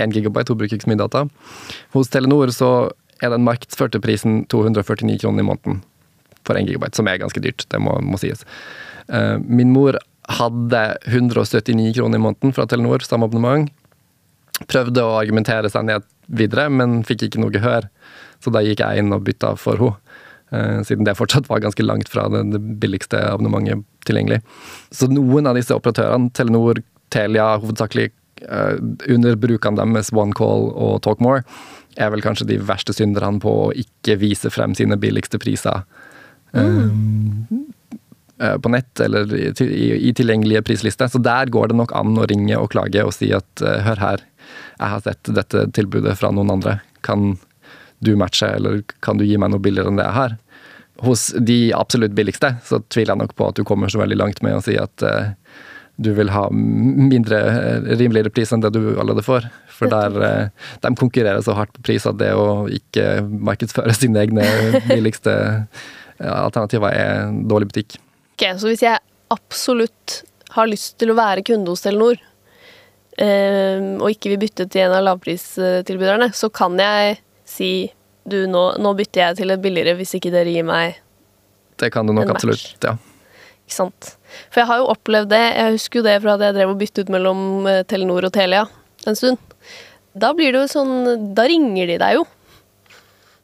1 0.00 0.14
gigabyte, 0.16 0.48
hun 0.48 0.56
bruker 0.56 0.78
ikke 0.78 0.86
så 0.86 0.88
mye 0.88 1.02
data. 1.02 1.20
Hos 1.92 2.08
Telenor 2.08 2.48
så 2.56 2.68
er 3.20 3.28
den 3.34 3.44
markedsførte 3.44 4.00
prisen 4.00 4.46
249 4.48 5.18
kroner 5.20 5.44
i 5.44 5.48
måneden 5.50 5.82
for 6.46 6.58
1 6.58 6.70
gigabyte, 6.70 6.98
som 6.98 7.08
er 7.10 7.20
ganske 7.22 7.42
dyrt, 7.42 7.66
det 7.72 7.80
må, 7.82 7.96
må 8.04 8.20
sies. 8.20 8.44
Eh, 9.08 9.36
Min 9.42 9.72
mor 9.74 9.98
hadde 10.30 10.82
179 11.10 11.94
kroner 11.96 12.20
i 12.20 12.22
måneden 12.22 12.54
fra 12.54 12.66
Telenor, 12.70 13.04
samme 13.06 13.26
abonnement. 13.28 13.70
Prøvde 14.70 15.02
å 15.02 15.16
argumentere 15.18 15.70
seg 15.72 15.88
ned 15.88 16.06
videre, 16.30 16.68
men 16.70 17.00
fikk 17.06 17.26
ikke 17.26 17.42
noe 17.42 17.54
gehør. 17.54 17.88
Så 18.42 18.52
da 18.54 18.62
gikk 18.64 18.82
jeg 18.82 19.02
inn 19.02 19.14
og 19.14 19.24
bytta 19.26 19.54
for 19.60 19.80
henne. 19.80 19.98
Eh, 20.52 20.80
Siden 20.84 21.06
det 21.08 21.16
fortsatt 21.16 21.48
var 21.48 21.62
ganske 21.64 21.84
langt 21.84 22.10
fra 22.12 22.28
det, 22.28 22.60
billigste 22.82 23.20
abonnementet 23.30 23.86
tilgjengelig. 24.06 24.42
Så 24.92 25.08
noen 25.08 25.48
av 25.48 25.56
disse 25.56 25.74
operatørene, 25.74 26.28
Telenor, 26.36 26.82
Telia, 27.12 27.54
hovedsakelig 27.62 28.10
eh, 28.44 28.76
under 29.14 29.38
brukene 29.40 29.80
deres 29.80 30.12
OneCall 30.12 30.68
og 30.72 31.00
Talkmore, 31.06 31.44
er 32.00 32.12
vel 32.12 32.24
kanskje 32.24 32.48
de 32.48 32.60
verste 32.64 32.94
synderne 32.96 33.40
på 33.42 33.52
å 33.66 33.72
ikke 33.76 34.18
vise 34.20 34.52
frem 34.52 34.76
sine 34.76 34.96
billigste 35.00 35.40
priser. 35.40 35.84
Eh, 38.38 38.56
på 38.58 38.68
nett 38.68 39.00
eller 39.00 39.34
i, 39.34 39.52
i, 39.64 40.08
i 40.08 40.14
tilgjengelige 40.14 40.62
prislister. 40.62 41.08
Så 41.08 41.18
der 41.22 41.46
går 41.52 41.72
det 41.72 41.78
nok 41.78 41.94
an 41.96 42.18
å 42.18 42.26
ringe 42.28 42.58
og 42.58 42.70
klage 42.74 43.04
og 43.06 43.14
si 43.16 43.32
at 43.36 43.64
eh, 43.64 43.80
hør 43.86 44.02
her, 44.02 44.24
jeg 44.78 44.94
har 44.94 45.02
sett 45.04 45.34
dette 45.36 45.66
tilbudet 45.76 46.16
fra 46.18 46.32
noen 46.34 46.50
andre. 46.56 46.78
Kan 47.06 47.36
du 48.02 48.16
matche, 48.18 48.48
eller 48.58 48.82
kan 49.04 49.18
du 49.18 49.24
gi 49.26 49.38
meg 49.38 49.52
noe 49.52 49.62
billigere 49.62 49.92
enn 49.92 50.00
det 50.00 50.08
jeg 50.08 50.18
har? 50.18 50.38
Hos 51.02 51.28
de 51.38 51.72
absolutt 51.74 52.14
billigste 52.14 52.56
så 52.66 52.82
tviler 52.92 53.14
jeg 53.14 53.22
nok 53.24 53.36
på 53.38 53.48
at 53.48 53.58
du 53.58 53.64
kommer 53.66 53.90
så 53.90 54.02
veldig 54.02 54.18
langt 54.18 54.42
med 54.44 54.58
å 54.58 54.62
si 54.62 54.74
at 54.78 55.02
du 56.02 56.10
vil 56.16 56.30
ha 56.32 56.46
mindre, 56.52 57.38
rimeligere 57.98 58.32
pris 58.32 58.52
enn 58.54 58.62
det 58.62 58.72
du 58.74 58.94
allerede 58.96 59.24
får. 59.24 59.46
For 59.72 59.90
der, 59.92 60.50
de 60.82 60.92
konkurrerer 60.98 61.42
så 61.44 61.56
hardt 61.56 61.74
på 61.76 61.84
pris 61.88 62.06
at 62.08 62.18
det 62.20 62.30
å 62.38 62.66
ikke 62.70 63.22
markedsføre 63.22 63.94
sine 63.96 64.22
egne 64.24 64.46
billigste 64.88 65.34
eh, 66.22 66.92
er 66.92 67.08
en 67.26 67.42
dårlig 67.50 67.70
butikk. 67.72 67.98
Ok, 68.34 68.46
Så 68.58 68.70
hvis 68.70 68.84
jeg 68.84 68.98
absolutt 69.32 70.22
har 70.52 70.68
lyst 70.68 70.98
til 71.00 71.12
å 71.12 71.18
være 71.18 71.44
kunde 71.46 71.72
hos 71.72 71.84
Telenor, 71.84 72.20
eh, 73.18 73.80
og 73.98 74.08
ikke 74.10 74.32
vil 74.32 74.42
bytte 74.44 74.68
til 74.70 74.86
en 74.86 74.96
av 74.98 75.06
lavpristilbyderne, 75.10 76.32
så 76.36 76.50
kan 76.52 76.78
jeg 76.80 77.18
si 77.48 77.72
du, 78.24 78.44
nå, 78.46 78.76
nå 78.78 78.92
bytter 78.94 79.26
jeg 79.26 79.40
til 79.40 79.50
et 79.50 79.62
billigere 79.62 79.96
hvis 79.98 80.14
ikke 80.14 80.30
dere 80.30 80.52
gir 80.54 80.62
meg 80.62 81.00
Det 81.80 81.88
kan 81.90 82.06
du 82.06 82.12
nok 82.14 82.30
absolutt, 82.30 82.76
ja. 82.84 82.94
Ikke 83.66 83.74
sant? 83.74 84.12
For 84.52 84.62
jeg 84.62 84.68
har 84.68 84.78
jo 84.78 84.90
opplevd 84.92 85.30
det. 85.32 85.42
Jeg 85.56 85.74
husker 85.74 86.00
jo 86.00 86.04
det 86.06 86.14
fra 86.22 86.36
at 86.36 86.44
jeg 86.46 86.54
drev 86.56 86.72
og 86.74 86.78
byttet 86.78 87.06
ut 87.06 87.12
mellom 87.14 87.66
eh, 87.70 87.82
Telenor 87.88 88.28
og 88.28 88.34
Telia 88.34 88.62
en 89.08 89.18
stund. 89.18 89.40
Da 90.12 90.32
blir 90.36 90.52
det 90.52 90.60
jo 90.60 90.70
sånn 90.70 91.32
Da 91.34 91.46
ringer 91.48 91.88
de 91.88 91.98
deg 92.02 92.18
jo. 92.18 92.26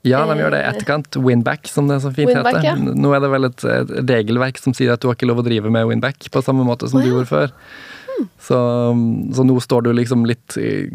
Ja, 0.07 0.23
de 0.31 0.39
gjør 0.39 0.55
det 0.55 0.63
i 0.63 0.67
etterkant. 0.69 1.19
Winback, 1.25 1.69
som 1.71 1.89
det 1.91 1.99
så 2.05 2.13
fint 2.15 2.31
Winback, 2.31 2.61
heter. 2.61 2.69
ja. 2.71 2.75
Nå 2.79 3.13
er 3.17 3.23
det 3.25 3.31
vel 3.33 3.49
et, 3.49 3.65
regelverk 3.99 4.61
som 4.63 4.75
sier 4.77 4.95
at 4.95 5.03
du 5.03 5.09
har 5.11 5.19
ikke 5.19 5.29
lov 5.29 5.43
å 5.43 5.47
drive 5.47 5.73
med 5.75 5.89
winback 5.91 6.31
på 6.33 6.43
samme 6.45 6.67
måte 6.67 6.91
som 6.91 7.01
Å, 7.01 7.05
du 7.05 7.11
gjorde 7.11 7.31
før. 7.31 7.55
Så, 8.43 8.59
så 9.35 9.45
nå 9.47 9.57
står 9.63 9.85
du 9.87 9.93
liksom 9.95 10.25
litt 10.27 10.57
eh, 10.59 10.89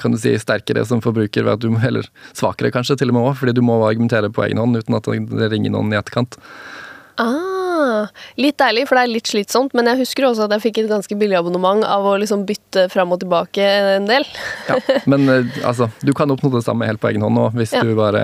kan 0.00 0.12
du 0.12 0.18
si, 0.20 0.34
sterkere 0.40 0.84
som 0.88 1.00
forbruker, 1.04 1.46
ved 1.46 1.56
at 1.56 1.64
du 1.64 1.70
må, 1.72 1.80
eller 1.88 2.08
svakere 2.36 2.72
kanskje 2.74 2.98
til 3.00 3.12
og 3.12 3.16
med 3.16 3.28
òg, 3.30 3.36
fordi 3.40 3.56
du 3.56 3.62
må 3.64 3.78
argumentere 3.86 4.32
på 4.32 4.44
egen 4.44 4.60
hånd 4.60 4.76
uten 4.76 4.98
at 4.98 5.08
det 5.08 5.50
ringer 5.52 5.72
noen 5.76 5.94
i 5.94 6.00
etterkant. 6.00 6.36
Ah, 7.16 7.45
litt 8.40 8.58
deilig, 8.60 8.86
for 8.88 8.98
det 8.98 9.04
er 9.06 9.12
litt 9.12 9.30
slitsomt, 9.30 9.74
men 9.76 9.90
jeg 9.90 10.00
husker 10.02 10.28
også 10.28 10.46
at 10.46 10.54
jeg 10.56 10.64
fikk 10.68 10.80
et 10.84 10.90
ganske 10.90 11.18
billig 11.18 11.38
abonnement 11.38 11.84
av 11.86 12.06
å 12.06 12.16
liksom 12.20 12.44
bytte 12.48 12.86
fram 12.92 13.14
og 13.14 13.20
tilbake 13.22 13.66
en 13.96 14.08
del. 14.10 14.26
Ja, 14.68 14.78
men 15.10 15.28
eh, 15.32 15.60
altså, 15.66 15.90
du 16.02 16.12
kan 16.16 16.30
oppnå 16.34 16.50
det 16.54 16.64
samme 16.66 16.88
helt 16.88 17.02
på 17.02 17.10
egen 17.12 17.24
hånd 17.26 17.36
nå, 17.38 17.48
hvis 17.58 17.74
Ja. 17.76 17.82
du 17.84 17.94
bare 17.98 18.22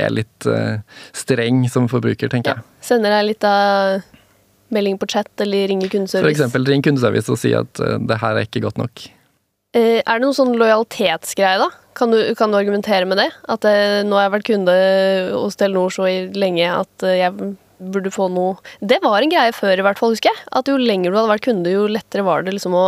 er 0.00 0.12
litt 0.14 0.46
uh, 0.48 0.80
streng 1.16 1.64
som 1.68 1.88
forbruker, 1.90 2.30
tenker 2.32 2.56
jeg. 2.56 2.66
Sender 2.84 3.12
deg 3.18 3.28
litt 3.32 3.44
av 3.48 4.00
melding 4.74 4.96
på 4.98 5.06
chat 5.12 5.28
eller 5.44 5.68
ringer 5.70 5.90
kundeservice. 5.92 6.24
For 6.24 6.32
eksempel 6.32 6.64
ring 6.66 6.82
kundeservice 6.82 7.30
og 7.30 7.38
si 7.40 7.52
at 7.54 7.80
uh, 7.84 7.98
det 8.00 8.18
her 8.22 8.38
er 8.40 8.48
ikke 8.48 8.64
godt 8.64 8.80
nok. 8.80 9.04
Uh, 9.74 10.00
er 10.00 10.06
det 10.18 10.22
noen 10.22 10.36
sånn 10.36 10.54
lojalitetsgreie, 10.58 11.58
da? 11.62 11.70
Kan 11.94 12.10
du, 12.10 12.18
kan 12.34 12.50
du 12.50 12.58
argumentere 12.58 13.06
med 13.06 13.20
det? 13.22 13.28
At 13.50 13.66
uh, 13.68 14.00
nå 14.06 14.16
har 14.18 14.26
jeg 14.28 14.34
vært 14.38 14.48
kunde 14.48 14.74
hos 15.34 15.58
Telenor 15.60 15.94
så 15.94 16.08
lenge 16.34 16.70
at 16.72 17.06
jeg 17.06 17.54
burde 17.78 18.12
få 18.14 18.28
noe 18.32 18.58
Det 18.80 19.00
var 19.02 19.22
en 19.22 19.32
greie 19.32 19.54
før, 19.56 19.78
i 19.78 19.86
hvert 19.86 20.00
fall, 20.00 20.14
husker 20.14 20.30
jeg. 20.30 20.44
At 20.54 20.70
jo 20.70 20.76
lenger 20.80 21.10
du 21.10 21.18
hadde 21.18 21.32
vært 21.32 21.48
kunde, 21.48 21.72
jo 21.72 21.88
lettere 21.90 22.26
var 22.26 22.44
det 22.44 22.54
liksom 22.56 22.76
å 22.78 22.86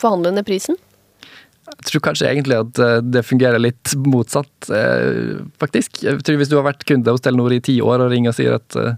forhandle 0.00 0.34
ned 0.36 0.46
prisen. 0.48 0.78
Jeg 1.66 1.88
tror 1.88 2.02
kanskje 2.04 2.28
egentlig 2.30 2.58
at 2.60 2.78
eh, 2.82 2.98
det 3.02 3.24
fungerer 3.26 3.58
litt 3.58 3.96
motsatt, 3.98 4.68
eh, 4.70 5.40
faktisk. 5.58 6.02
Jeg 6.04 6.22
tror 6.22 6.38
Hvis 6.38 6.52
du 6.52 6.58
har 6.60 6.66
vært 6.68 6.86
kunde 6.86 7.10
hos 7.10 7.24
Telenor 7.24 7.54
i 7.56 7.62
ti 7.64 7.80
år 7.82 8.04
og 8.04 8.12
ringer 8.12 8.30
og 8.30 8.38
sier 8.38 8.58
at 8.58 8.78
eh, 8.78 8.94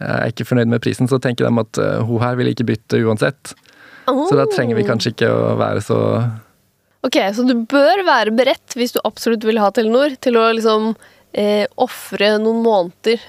jeg 0.00 0.16
er 0.16 0.32
ikke 0.32 0.48
fornøyd 0.48 0.72
med 0.72 0.82
prisen, 0.82 1.10
så 1.10 1.20
tenker 1.20 1.46
de 1.46 1.60
at 1.60 1.78
hun 2.08 2.22
her 2.22 2.38
vil 2.38 2.48
ikke 2.48 2.64
bytte 2.70 3.02
uansett. 3.04 3.52
Så 4.08 4.32
da 4.32 4.46
trenger 4.48 4.78
vi 4.78 4.86
kanskje 4.88 5.12
ikke 5.12 5.28
å 5.28 5.58
være 5.60 5.82
så 5.84 5.98
Ok, 7.04 7.16
så 7.36 7.44
du 7.48 7.54
bør 7.68 8.02
være 8.04 8.32
beredt, 8.36 8.74
hvis 8.76 8.92
du 8.92 9.00
absolutt 9.08 9.44
vil 9.48 9.60
ha 9.60 9.70
Telenor, 9.72 10.16
til 10.20 10.36
å 10.36 10.50
liksom 10.52 10.90
eh, 11.32 11.64
ofre 11.80 12.34
noen 12.42 12.60
måneder 12.64 13.22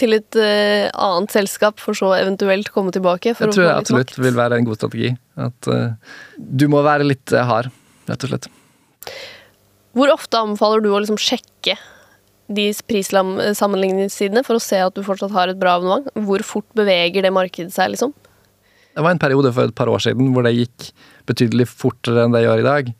til 0.00 0.16
et 0.16 0.38
uh, 0.38 0.86
annet 0.92 1.32
selskap, 1.34 1.80
for 1.82 1.96
så 1.96 2.12
eventuelt 2.18 2.70
komme 2.74 2.94
tilbake. 2.94 3.32
Jeg 3.32 3.38
tror 3.40 3.52
litt 3.52 3.72
absolutt 3.72 4.12
makt. 4.12 4.22
vil 4.26 4.38
være 4.38 4.60
en 4.60 4.68
god 4.68 4.80
strategi. 4.80 5.12
At 5.40 5.70
uh, 5.72 6.16
du 6.36 6.66
må 6.72 6.82
være 6.86 7.08
litt 7.08 7.34
uh, 7.34 7.44
hard, 7.48 7.72
rett 8.10 8.26
og 8.26 8.32
slett. 8.32 8.48
Hvor 9.96 10.12
ofte 10.12 10.40
anbefaler 10.42 10.84
du 10.84 10.90
å 10.92 11.00
liksom 11.00 11.20
sjekke 11.20 11.78
de 12.46 12.68
prissammenligningssidene 12.86 14.44
for 14.46 14.58
å 14.58 14.62
se 14.62 14.78
at 14.78 14.94
du 14.94 15.02
fortsatt 15.06 15.34
har 15.34 15.50
et 15.50 15.60
bra 15.60 15.78
abonnement? 15.78 16.10
Hvor 16.28 16.44
fort 16.46 16.68
beveger 16.78 17.24
det 17.24 17.32
markedet 17.34 17.74
seg, 17.74 17.94
liksom? 17.94 18.12
Det 18.96 19.04
var 19.04 19.12
en 19.12 19.20
periode 19.20 19.50
for 19.52 19.68
et 19.68 19.76
par 19.76 19.90
år 19.92 20.00
siden 20.04 20.30
hvor 20.32 20.46
det 20.46 20.54
gikk 20.56 20.90
betydelig 21.28 21.66
fortere 21.68 22.24
enn 22.24 22.36
det 22.36 22.46
gjør 22.46 22.62
i 22.62 22.66
dag. 22.66 22.92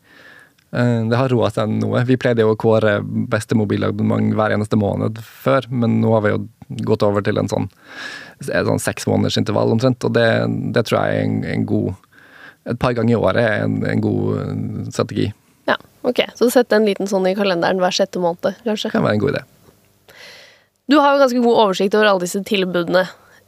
Eh, 0.72 1.02
Det 1.08 1.16
har 1.16 1.28
roa 1.28 1.50
seg 1.50 1.68
noe. 1.68 2.02
Vi 2.04 2.16
pleide 2.16 2.42
jo 2.42 2.54
å 2.54 2.58
kåre 2.58 2.98
beste 3.04 3.54
mobilabonnement 3.54 4.34
hver 4.34 4.54
eneste 4.56 4.76
måned 4.76 5.18
før, 5.22 5.68
men 5.70 6.00
nå 6.02 6.12
har 6.16 6.24
vi 6.24 6.34
jo 6.34 6.40
gått 6.88 7.02
over 7.06 7.22
til 7.22 7.38
en 7.38 7.48
sånn, 7.48 7.68
en 8.50 8.66
sånn 8.66 8.82
seks 8.82 9.06
måneders 9.06 9.38
intervall 9.38 9.70
omtrent, 9.70 10.02
og 10.04 10.12
det, 10.16 10.26
det 10.74 10.82
tror 10.88 11.04
jeg 11.04 11.14
er 11.20 11.24
en, 11.28 11.38
en 11.44 11.66
god 11.66 11.94
Et 12.66 12.78
par 12.82 12.96
ganger 12.98 13.12
i 13.14 13.18
året 13.20 13.44
er 13.46 13.60
en, 13.62 13.76
en 13.86 14.00
god 14.02 14.38
eh, 14.42 14.88
strategi. 14.90 15.28
Ja, 15.70 15.76
ok. 16.02 16.24
Så 16.34 16.48
sett 16.50 16.72
en 16.74 16.82
liten 16.88 17.06
sånn 17.06 17.28
i 17.30 17.36
kalenderen 17.38 17.78
hver 17.78 17.94
sjette 17.94 18.18
måned, 18.18 18.56
kanskje. 18.64 18.88
Det 18.88 18.96
kan 18.96 19.04
være 19.06 19.14
en 19.14 19.22
god 19.22 19.36
idé. 19.36 19.42
Du 20.90 20.96
har 20.98 21.14
jo 21.14 21.20
ganske 21.22 21.42
god 21.44 21.60
oversikt 21.62 21.94
over 21.94 22.10
alle 22.10 22.24
disse 22.24 22.42
tilbudene. 22.42 23.04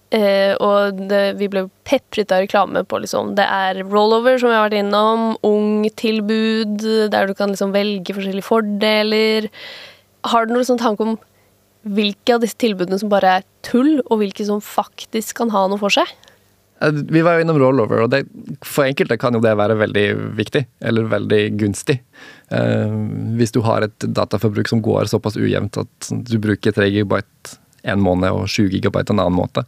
Eh, 0.09 0.55
og 0.65 1.01
det, 1.11 1.37
vi 1.37 1.51
ble 1.53 1.67
pepret 1.85 2.31
av 2.33 2.41
reklame 2.41 2.81
på 2.89 3.03
liksom 3.03 3.35
Det 3.37 3.45
er 3.45 3.83
rollover, 3.85 4.39
som 4.41 4.49
vi 4.49 4.57
har 4.57 4.69
vært 4.69 4.79
innom. 4.81 5.35
Ung-tilbud, 5.45 6.87
der 7.13 7.29
du 7.29 7.35
kan 7.37 7.53
liksom 7.53 7.75
velge 7.77 8.17
forskjellige 8.17 8.49
fordeler. 8.49 9.51
Har 10.33 10.47
du 10.47 10.55
noen 10.55 10.69
sånn 10.69 10.81
tanke 10.81 11.05
om 11.05 11.19
hvilke 11.89 12.35
av 12.35 12.43
disse 12.43 12.59
tilbudene 12.61 12.99
som 13.01 13.13
bare 13.13 13.39
er 13.39 13.47
tull, 13.67 13.99
og 14.09 14.23
hvilke 14.23 14.47
som 14.49 14.65
faktisk 14.65 15.39
kan 15.43 15.53
ha 15.55 15.67
noe 15.69 15.81
for 15.81 15.93
seg? 15.93 16.09
Eh, 16.81 17.05
Vi 17.13 17.23
var 17.23 17.37
jo 17.37 17.45
innom 17.45 17.61
rollover, 17.61 18.07
og 18.07 18.11
det, 18.15 18.25
for 18.65 18.89
enkelte 18.89 19.21
kan 19.21 19.37
jo 19.37 19.45
det 19.45 19.55
være 19.61 19.77
veldig 19.79 20.09
viktig, 20.41 20.65
eller 20.81 21.13
veldig 21.13 21.43
gunstig. 21.61 22.01
Eh, 22.51 22.99
hvis 23.39 23.53
du 23.53 23.61
har 23.67 23.85
et 23.85 24.09
dataforbruk 24.09 24.73
som 24.73 24.83
går 24.85 25.13
såpass 25.13 25.37
ujevnt 25.37 25.81
at 25.85 26.13
du 26.33 26.39
bruker 26.41 26.73
3 26.73 26.89
gigabyte 26.97 27.59
en 27.83 28.03
måned 28.03 28.35
og 28.35 28.49
7 28.51 28.69
gigabyte 28.73 29.15
en 29.15 29.23
annen 29.23 29.39
måte, 29.39 29.65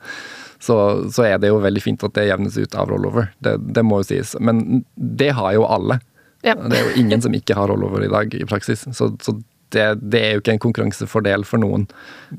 så, 0.60 0.76
så 1.12 1.24
er 1.24 1.38
det 1.40 1.48
jo 1.48 1.60
veldig 1.62 1.82
fint 1.82 2.02
at 2.04 2.14
det 2.18 2.26
jevnes 2.28 2.58
ut 2.60 2.74
av 2.76 2.90
rollover. 2.90 3.30
Det, 3.40 3.56
det 3.72 3.84
må 3.86 4.02
jo 4.02 4.10
sies. 4.10 4.34
Men 4.44 4.82
det 4.94 5.30
har 5.38 5.54
jo 5.56 5.64
alle. 5.64 6.00
Ja. 6.44 6.54
Det 6.56 6.76
er 6.76 6.90
jo 6.90 6.98
ingen 7.00 7.22
som 7.24 7.36
ikke 7.36 7.56
har 7.56 7.72
rollover 7.72 8.04
i 8.04 8.10
dag 8.12 8.34
i 8.36 8.44
praksis. 8.48 8.84
Så, 8.96 9.12
så 9.24 9.36
det, 9.72 9.86
det 10.02 10.20
er 10.20 10.34
jo 10.34 10.42
ikke 10.42 10.56
en 10.56 10.64
konkurransefordel 10.66 11.46
for 11.48 11.62
noen 11.62 11.86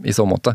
i 0.05 0.13
så 0.13 0.27
måte. 0.29 0.53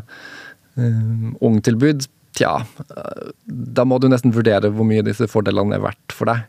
Um, 0.77 1.35
Ungtilbud, 1.43 2.07
tja, 2.37 2.53
uh, 2.63 3.27
da 3.47 3.83
må 3.87 3.99
du 3.99 4.07
nesten 4.11 4.35
vurdere 4.35 4.71
hvor 4.71 4.87
mye 4.87 5.03
disse 5.05 5.27
fordelene 5.31 5.75
er 5.75 5.83
verdt 5.89 6.15
for 6.15 6.31
deg. 6.31 6.45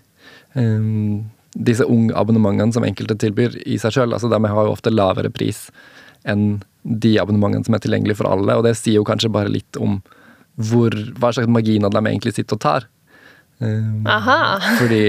Um, 0.55 1.27
disse 1.59 1.87
ung-abonnementene 1.89 2.75
som 2.77 2.87
enkelte 2.87 3.17
tilbyr 3.19 3.57
i 3.67 3.79
seg 3.81 3.97
sjøl, 3.97 4.13
altså 4.15 4.31
de 4.31 4.39
har 4.45 4.67
jo 4.69 4.75
ofte 4.75 4.93
lavere 4.93 5.33
pris 5.35 5.67
enn 6.29 6.61
de 6.83 7.17
abonnementene 7.21 7.67
som 7.67 7.77
er 7.77 7.83
tilgjengelige 7.85 8.21
for 8.21 8.31
alle, 8.31 8.57
og 8.57 8.65
det 8.65 8.77
sier 8.79 9.01
jo 9.01 9.09
kanskje 9.09 9.33
bare 9.33 9.53
litt 9.53 9.79
om 9.81 9.99
hvor, 10.59 10.95
hva 11.21 11.33
slags 11.35 11.51
marginer 11.51 11.93
de 11.93 12.01
egentlig 12.03 12.35
sitter 12.37 12.59
og 12.59 12.63
tar. 12.65 12.87
Um, 13.59 14.07
Aha. 14.07 14.59
fordi 14.79 15.03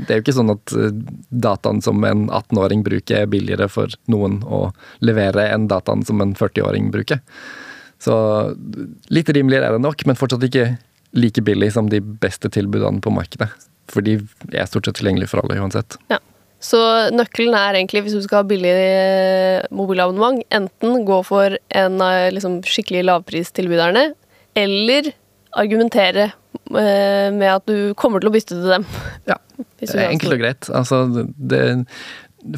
det 0.00 0.14
er 0.14 0.20
jo 0.20 0.24
ikke 0.24 0.36
sånn 0.36 0.52
at 0.54 0.72
eh, 0.72 1.00
dataen 1.44 1.82
som 1.84 2.04
en 2.08 2.28
18-åring 2.28 2.84
bruker, 2.86 3.22
er 3.22 3.32
billigere 3.32 3.66
for 3.68 3.92
noen 4.08 4.38
å 4.48 4.70
levere 5.04 5.44
enn 5.52 5.66
dataen 5.68 6.04
som 6.08 6.22
en 6.24 6.32
40-åring 6.38 6.88
bruker. 6.94 7.20
Så 8.00 8.14
litt 9.12 9.28
rimeligere 9.28 9.68
er 9.68 9.76
det 9.76 9.84
nok, 9.84 10.06
men 10.08 10.16
fortsatt 10.16 10.46
ikke 10.46 10.70
like 11.20 11.44
billig 11.44 11.72
som 11.74 11.90
de 11.92 12.00
beste 12.00 12.48
tilbudene 12.52 13.02
på 13.04 13.12
markedet. 13.12 13.50
For 13.90 14.04
de 14.06 14.20
er 14.54 14.68
stort 14.70 14.88
sett 14.88 15.00
tilgjengelige 15.00 15.32
for 15.32 15.42
alle 15.42 15.58
uansett. 15.60 15.98
Ja. 16.12 16.20
Så 16.60 16.78
nøkkelen 17.16 17.56
er 17.56 17.78
egentlig, 17.78 18.04
hvis 18.04 18.16
du 18.18 18.24
skal 18.24 18.42
ha 18.42 18.48
billig 18.48 18.70
eh, 18.70 19.62
mobilabonnement, 19.72 20.42
enten 20.52 21.06
gå 21.08 21.20
for 21.24 21.56
en 21.56 22.00
av 22.04 22.28
liksom, 22.36 22.60
skikkelig 22.68 23.06
lavpristilbyderne, 23.08 24.10
eller 24.60 25.12
argumentere 25.56 26.28
eh, 26.28 27.28
med 27.32 27.48
at 27.48 27.64
du 27.68 27.94
kommer 27.98 28.20
til 28.20 28.30
å 28.30 28.34
bytte 28.34 28.58
til 28.58 28.74
dem. 28.76 28.84
Ja, 29.30 29.38
det 29.80 29.94
er 29.94 30.10
enkelt 30.10 30.36
og 30.36 30.42
greit. 30.42 30.68
Altså, 30.76 31.04
det, 31.40 31.62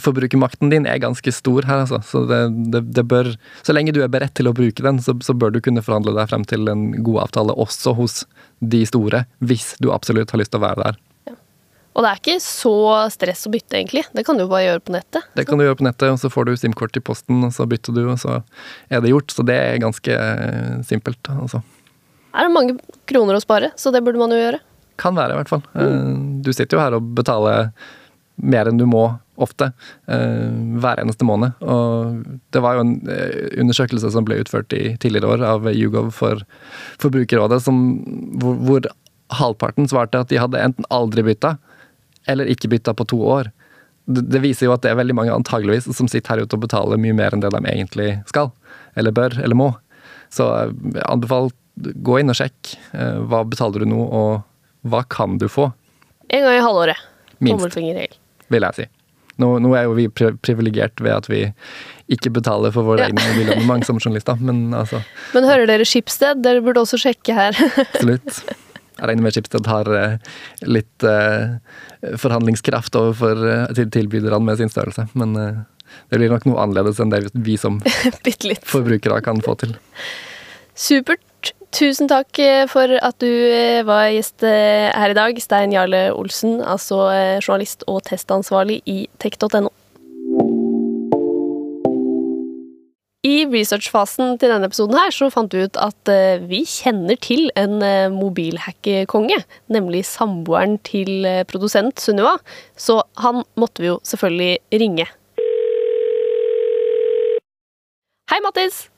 forbrukermakten 0.02 0.70
din 0.70 0.86
er 0.86 1.00
ganske 1.02 1.32
stor 1.34 1.66
her, 1.66 1.84
altså. 1.84 2.02
Så, 2.06 2.24
det, 2.30 2.42
det, 2.74 2.82
det 2.98 3.06
bør, 3.08 3.32
så 3.66 3.74
lenge 3.74 3.94
du 3.94 4.02
er 4.02 4.10
beredt 4.12 4.34
til 4.38 4.50
å 4.50 4.56
bruke 4.56 4.84
den, 4.84 5.00
så, 5.02 5.14
så 5.24 5.34
bør 5.34 5.54
du 5.54 5.62
kunne 5.64 5.82
forhandle 5.84 6.14
deg 6.18 6.30
frem 6.30 6.46
til 6.48 6.68
en 6.70 6.88
god 7.02 7.28
avtale 7.28 7.54
også 7.54 7.94
hos 7.98 8.22
de 8.58 8.84
store, 8.88 9.24
hvis 9.42 9.74
du 9.82 9.90
absolutt 9.94 10.34
har 10.34 10.42
lyst 10.42 10.54
til 10.54 10.62
å 10.62 10.66
være 10.66 10.86
der. 10.90 11.00
Og 11.92 12.04
det 12.04 12.08
er 12.08 12.20
ikke 12.20 12.38
så 12.40 12.74
stress 13.12 13.44
å 13.48 13.52
bytte, 13.52 13.76
egentlig. 13.76 14.04
Det 14.16 14.24
kan 14.24 14.38
du 14.38 14.46
jo 14.46 14.50
bare 14.50 14.64
gjøre 14.64 14.82
på 14.86 14.94
nettet. 14.94 15.26
Det 15.36 15.44
kan 15.48 15.60
du 15.60 15.66
gjøre 15.66 15.78
på 15.82 15.86
nettet, 15.86 16.08
og 16.08 16.20
så 16.22 16.30
får 16.32 16.48
du 16.48 16.52
SIM-kort 16.56 16.96
i 16.96 17.04
posten, 17.04 17.42
og 17.44 17.52
så 17.52 17.66
bytter 17.68 17.96
du, 17.96 18.02
og 18.08 18.20
så 18.22 18.38
er 18.88 19.02
det 19.04 19.12
gjort. 19.12 19.34
Så 19.34 19.44
det 19.44 19.58
er 19.60 19.82
ganske 19.82 20.16
eh, 20.16 20.76
simpelt. 20.88 21.20
Altså. 21.34 21.60
Er 22.32 22.48
det 22.48 22.54
mange 22.54 22.78
kroner 23.10 23.36
å 23.36 23.42
spare, 23.44 23.74
så 23.76 23.92
det 23.92 24.00
burde 24.06 24.22
man 24.22 24.32
jo 24.32 24.40
gjøre. 24.40 24.62
Kan 25.00 25.18
være, 25.18 25.34
i 25.34 25.40
hvert 25.42 25.52
fall. 25.52 25.66
Mm. 25.76 26.40
Du 26.44 26.52
sitter 26.52 26.78
jo 26.78 26.84
her 26.84 26.96
og 26.96 27.12
betaler 27.18 27.68
mer 28.40 28.70
enn 28.70 28.80
du 28.80 28.86
må 28.88 29.10
ofte, 29.42 29.72
eh, 30.08 30.48
hver 30.80 31.00
eneste 31.02 31.26
måned. 31.28 31.58
Og 31.60 32.22
det 32.54 32.62
var 32.64 32.76
jo 32.76 32.86
en 32.86 32.94
eh, 33.10 33.52
undersøkelse 33.60 34.12
som 34.14 34.24
ble 34.24 34.40
utført 34.40 34.72
i 34.76 34.96
tidligere 35.02 35.36
år 35.36 35.44
av 35.48 35.68
YouGov 35.72 36.12
for 36.16 36.44
Forbrukerrådet, 37.02 37.60
som, 37.64 37.82
hvor, 38.40 38.56
hvor 38.64 38.88
halvparten 39.32 39.88
svarte 39.90 40.20
at 40.20 40.32
de 40.32 40.40
hadde 40.40 40.60
enten 40.60 40.88
aldri 40.92 41.24
bytta, 41.26 41.56
eller 42.28 42.46
ikke 42.52 42.68
bytta 42.72 42.94
på 42.94 43.06
to 43.10 43.18
år. 43.26 43.50
Det, 44.06 44.40
viser 44.42 44.66
jo 44.66 44.72
at 44.74 44.82
det 44.82 44.90
er 44.90 44.98
veldig 44.98 45.14
mange 45.14 45.34
antageligvis 45.34 45.86
som 45.96 46.08
sitter 46.10 46.34
her 46.34 46.42
ute 46.44 46.56
og 46.58 46.64
betaler 46.64 46.98
mye 46.98 47.14
mer 47.14 47.34
enn 47.36 47.40
det 47.44 47.52
de 47.54 47.60
egentlig 47.70 48.08
skal, 48.26 48.50
eller 48.98 49.14
bør, 49.14 49.36
eller 49.42 49.54
må. 49.58 49.68
Så 50.32 50.48
jeg 50.50 51.04
anbefaler 51.06 51.52
gå 52.02 52.18
inn 52.20 52.32
og 52.32 52.36
sjekk. 52.36 52.74
eh, 52.92 53.20
Hva 53.30 53.44
betaler 53.48 53.84
du 53.84 53.88
nå, 53.92 54.00
og 54.02 54.42
hva 54.90 55.04
kan 55.08 55.38
du 55.38 55.46
få? 55.48 55.70
En 56.32 56.42
gang 56.44 56.58
i 56.58 56.64
halvåret. 56.64 56.98
Minst. 57.42 57.76
Vil 58.52 58.66
jeg 58.66 58.74
si. 58.76 58.84
Nå, 59.40 59.54
nå 59.64 59.70
er 59.78 59.86
jo 59.88 59.94
vi 59.96 60.08
pri 60.12 60.32
privilegert 60.44 61.00
ved 61.00 61.14
at 61.14 61.26
vi 61.30 61.38
ikke 62.12 62.30
betaler 62.34 62.70
for 62.74 62.84
våre 62.84 63.06
Ja. 63.06 63.08
egne 63.08 63.22
mobilabonnement 63.32 63.86
som 63.86 63.96
journalister, 63.98 64.36
men 64.40 64.74
altså, 64.76 65.00
Men 65.34 65.44
hører 65.48 65.66
dere 65.70 65.86
Skipsted? 65.88 66.42
Dere 66.44 66.60
burde 66.60 66.82
også 66.84 66.98
sjekke 67.00 67.32
her. 67.38 67.56
absolutt. 67.86 68.42
Jeg 69.02 69.10
regner 69.10 69.26
med 69.26 69.34
Schibsted 69.34 69.66
har 69.66 69.88
eh, 69.98 70.12
litt 70.62 71.02
eh, 71.02 71.56
forhandlingskraft 72.22 72.94
overfor 73.00 73.40
eh, 73.50 73.80
tilbyderne 73.90 74.38
med 74.46 74.60
sin 74.60 74.70
størrelse, 74.70 75.08
men 75.18 75.34
det 75.34 76.20
blir 76.20 76.30
nok 76.30 76.46
noe 76.46 76.62
annerledes 76.62 77.02
enn 77.02 77.10
det 77.10 77.24
vi 77.34 77.56
som 77.58 77.80
forbrukere 78.74 79.18
kan 79.26 79.42
få 79.42 79.58
til. 79.64 79.74
Supert. 80.78 81.20
Tusen 81.72 82.04
takk 82.06 82.36
for 82.68 82.90
at 83.00 83.16
du 83.24 83.32
var 83.88 84.10
gjest 84.12 84.44
her 84.44 85.14
i 85.14 85.16
dag, 85.16 85.38
Stein 85.40 85.72
Jarle 85.72 86.02
Olsen, 86.12 86.60
altså 86.60 87.06
journalist 87.40 87.86
og 87.88 88.02
testansvarlig 88.10 88.82
i 88.84 88.98
tech.no. 89.24 89.72
I 93.22 93.44
researchfasen 93.46 94.32
til 94.42 94.50
denne 94.50 94.66
episoden 94.66 94.96
her 94.98 95.12
så 95.14 95.28
fant 95.30 95.52
vi 95.54 95.62
ut 95.62 95.76
at 95.78 96.10
eh, 96.10 96.42
vi 96.42 96.64
kjenner 96.66 97.14
til 97.22 97.52
en 97.54 97.76
eh, 97.86 98.10
mobilhackerkonge, 98.10 99.36
nemlig 99.70 100.00
samboeren 100.08 100.74
til 100.82 101.22
eh, 101.28 101.44
produsent 101.46 102.02
Sunniva, 102.02 102.32
så 102.74 102.98
han 103.22 103.44
måtte 103.54 103.84
vi 103.84 103.92
jo 103.92 104.00
selvfølgelig 104.10 104.58
ringe. 104.82 105.06
Hei, 108.32 108.42
Mattis! 108.42 108.88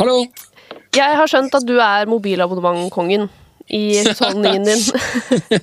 Hallo! 0.00 0.22
Jeg 0.96 1.20
har 1.20 1.28
skjønt 1.28 1.60
at 1.60 1.68
du 1.68 1.76
er 1.76 2.08
mobilabonnementkongen 2.08 3.28
i 3.68 3.84
husholdningen 4.00 4.64
din. 4.64 4.84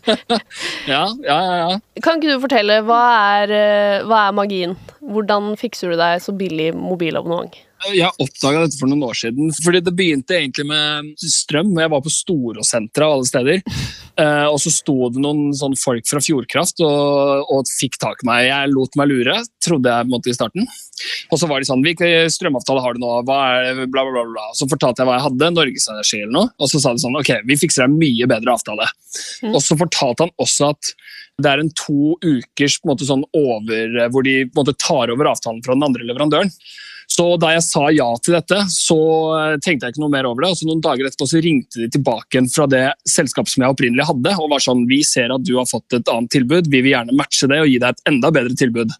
Ja, 0.94 1.08
ja, 1.26 1.38
ja. 1.42 1.78
Kan 2.06 2.22
ikke 2.22 2.36
du 2.36 2.44
fortelle, 2.46 2.84
hva 2.86 3.04
er, 3.42 3.60
hva 4.06 4.28
er 4.28 4.36
magien? 4.38 4.78
Hvordan 5.02 5.56
fikser 5.58 5.90
du 5.90 5.98
deg 5.98 6.22
så 6.22 6.38
billig 6.38 6.76
mobilabonnement? 6.78 7.58
Jeg 7.94 8.10
oppdaga 8.22 8.64
dette 8.64 8.80
for 8.80 8.90
noen 8.90 9.04
år 9.06 9.18
siden. 9.20 9.52
fordi 9.64 9.82
Det 9.84 9.94
begynte 9.94 10.38
egentlig 10.38 10.66
med 10.66 11.14
strøm. 11.20 11.74
Jeg 11.78 11.92
var 11.92 12.02
på 12.02 12.14
Storosenteret 12.14 13.06
av 13.06 13.18
alle 13.18 13.30
steder. 13.30 13.62
Eh, 14.16 14.48
og 14.48 14.58
så 14.64 14.72
sto 14.72 15.10
det 15.12 15.22
noen 15.22 15.52
sånn 15.58 15.76
folk 15.76 16.08
fra 16.08 16.22
Fjordkraft 16.24 16.80
og, 16.86 17.52
og 17.52 17.68
fikk 17.68 18.00
tak 18.02 18.24
i 18.24 18.30
meg. 18.30 18.46
Jeg 18.48 18.72
lot 18.72 18.96
meg 18.96 19.12
lure, 19.12 19.36
trodde 19.64 19.92
jeg 19.92 20.10
måtte 20.10 20.32
i 20.32 20.38
starten. 20.38 20.70
Og 21.30 21.42
så 21.42 21.50
var 21.52 21.60
de 21.60 21.68
sånn 21.68 21.84
Hvilken 21.84 22.32
strømavtale 22.32 22.82
har 22.82 22.96
du 22.96 23.04
nå? 23.04 23.12
Hva 23.28 23.40
er 23.60 23.82
det? 23.82 23.90
Bla, 23.92 24.06
bla, 24.08 24.24
bla. 24.30 24.48
Så 24.56 24.70
fortalte 24.72 25.04
jeg 25.04 25.10
hva 25.10 25.20
jeg 25.20 25.28
hadde. 25.28 25.52
Norgesenergi 25.58 26.22
eller 26.24 26.36
noe. 26.38 26.54
Og 26.58 26.72
så 26.72 26.82
sa 26.82 26.96
de 26.96 27.04
sånn 27.04 27.20
Ok, 27.20 27.34
vi 27.46 27.60
fikser 27.60 27.84
deg 27.84 27.92
en 27.92 28.00
mye 28.00 28.32
bedre 28.32 28.56
avtale. 28.56 28.90
Og 29.52 29.62
så 29.64 29.78
fortalte 29.80 30.26
han 30.26 30.36
også 30.42 30.72
at 30.72 30.96
det 31.44 31.52
er 31.52 31.60
en 31.60 31.72
to 31.76 32.16
ukers 32.24 32.80
på 32.80 32.88
en 32.88 32.94
måte, 32.94 33.08
sånn 33.08 33.26
over, 33.36 33.98
hvor 34.14 34.24
de 34.24 34.38
på 34.48 34.56
en 34.56 34.62
måte, 34.62 34.78
tar 34.80 35.12
over 35.12 35.28
avtalen 35.34 35.60
fra 35.66 35.76
den 35.76 35.84
andre 35.84 36.08
leverandøren. 36.08 36.54
Så 37.12 37.28
da 37.42 37.54
jeg 37.54 37.64
sa 37.66 37.86
ja 37.94 38.08
til 38.24 38.36
dette, 38.38 38.60
så 38.74 38.98
tenkte 39.64 39.88
jeg 39.88 39.96
ikke 39.96 40.04
noe 40.04 40.14
mer 40.14 40.28
over 40.30 40.46
det. 40.46 40.52
og 40.56 40.70
Noen 40.70 40.84
dager 40.84 41.08
etterpå 41.08 41.30
så 41.30 41.42
ringte 41.44 41.84
de 41.84 41.90
tilbake 41.94 42.44
fra 42.52 42.68
det 42.72 42.86
selskapet 43.10 43.54
som 43.54 43.66
jeg 43.66 43.76
opprinnelig 43.76 44.10
hadde. 44.10 44.36
og 44.36 44.52
var 44.52 44.64
sånn, 44.64 44.86
Vi 44.90 45.04
ser 45.04 45.34
at 45.34 45.46
du 45.46 45.56
har 45.58 45.70
fått 45.70 45.94
et 45.94 46.12
annet 46.12 46.32
tilbud, 46.34 46.70
vi 46.72 46.82
vil 46.82 46.96
gjerne 46.96 47.16
matche 47.16 47.48
det 47.52 47.62
og 47.62 47.70
gi 47.70 47.80
deg 47.80 47.96
et 47.96 48.12
enda 48.12 48.32
bedre 48.32 48.56
tilbud. 48.58 48.94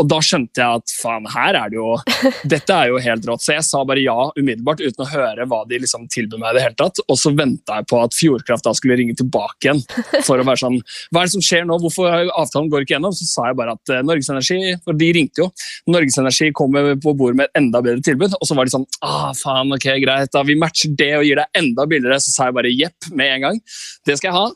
Og 0.00 0.08
da 0.10 0.20
skjønte 0.24 0.62
jeg 0.62 0.80
at 0.80 0.94
faen, 1.00 1.28
her 1.30 1.58
er 1.58 1.72
det 1.72 1.78
jo 1.78 1.94
Dette 2.52 2.76
er 2.76 2.90
jo 2.92 3.00
helt 3.02 3.26
rått. 3.28 3.44
Så 3.44 3.54
jeg 3.56 3.66
sa 3.66 3.82
bare 3.86 4.02
ja 4.02 4.16
umiddelbart 4.36 4.82
uten 4.82 5.04
å 5.04 5.08
høre 5.10 5.46
hva 5.50 5.62
de 5.68 5.80
liksom 5.82 6.06
tilbød 6.12 6.40
meg. 6.40 6.52
i 6.52 6.58
det 6.58 6.64
hele 6.66 6.78
tatt. 6.78 7.02
Og 7.06 7.18
så 7.20 7.32
venta 7.36 7.80
jeg 7.80 7.88
på 7.90 8.00
at 8.02 8.16
Fjordkraft 8.16 8.66
da 8.66 8.74
skulle 8.76 8.98
ringe 9.00 9.16
tilbake 9.18 9.68
igjen. 9.68 9.82
for 10.26 10.40
å 10.40 10.46
være 10.46 10.62
sånn, 10.64 10.80
Hva 11.10 11.22
er 11.22 11.30
det 11.30 11.34
som 11.36 11.44
skjer 11.44 11.66
nå? 11.68 11.78
Hvorfor 11.84 12.10
avtalen 12.28 12.70
går 12.72 12.86
ikke 12.86 12.96
gjennom? 12.96 13.16
Så 13.16 13.28
sa 13.28 13.50
jeg 13.50 13.58
bare 13.60 13.76
at 13.78 13.94
uh, 13.94 14.02
Norges 14.06 14.30
Energi 14.32 14.74
For 14.84 14.96
de 14.98 15.10
ringte 15.16 15.44
jo. 15.44 15.50
Norges 15.90 16.18
Energi 16.22 16.50
kommer 16.56 16.92
på 17.00 17.14
bordet 17.18 17.40
med 17.40 17.50
et 17.50 17.62
enda 17.62 17.82
bedre 17.84 18.04
tilbud. 18.06 18.36
Og 18.38 18.48
så 18.48 18.58
var 18.58 18.68
de 18.68 18.76
sånn 18.76 18.88
ah, 19.06 19.30
faen, 19.36 19.72
ok, 19.76 19.88
greit, 20.04 20.32
da 20.34 20.44
vi 20.46 20.58
matcher 20.58 20.94
det 20.98 21.12
og 21.18 21.26
gir 21.28 21.42
deg 21.42 21.62
enda 21.62 21.86
billigere. 21.90 22.20
Så 22.22 22.34
sa 22.34 22.48
jeg 22.48 22.58
bare 22.58 22.74
jepp 22.74 23.10
med 23.14 23.36
en 23.36 23.48
gang. 23.48 23.60
Det 24.06 24.18
skal 24.18 24.32
jeg 24.32 24.38
ha. 24.38 24.46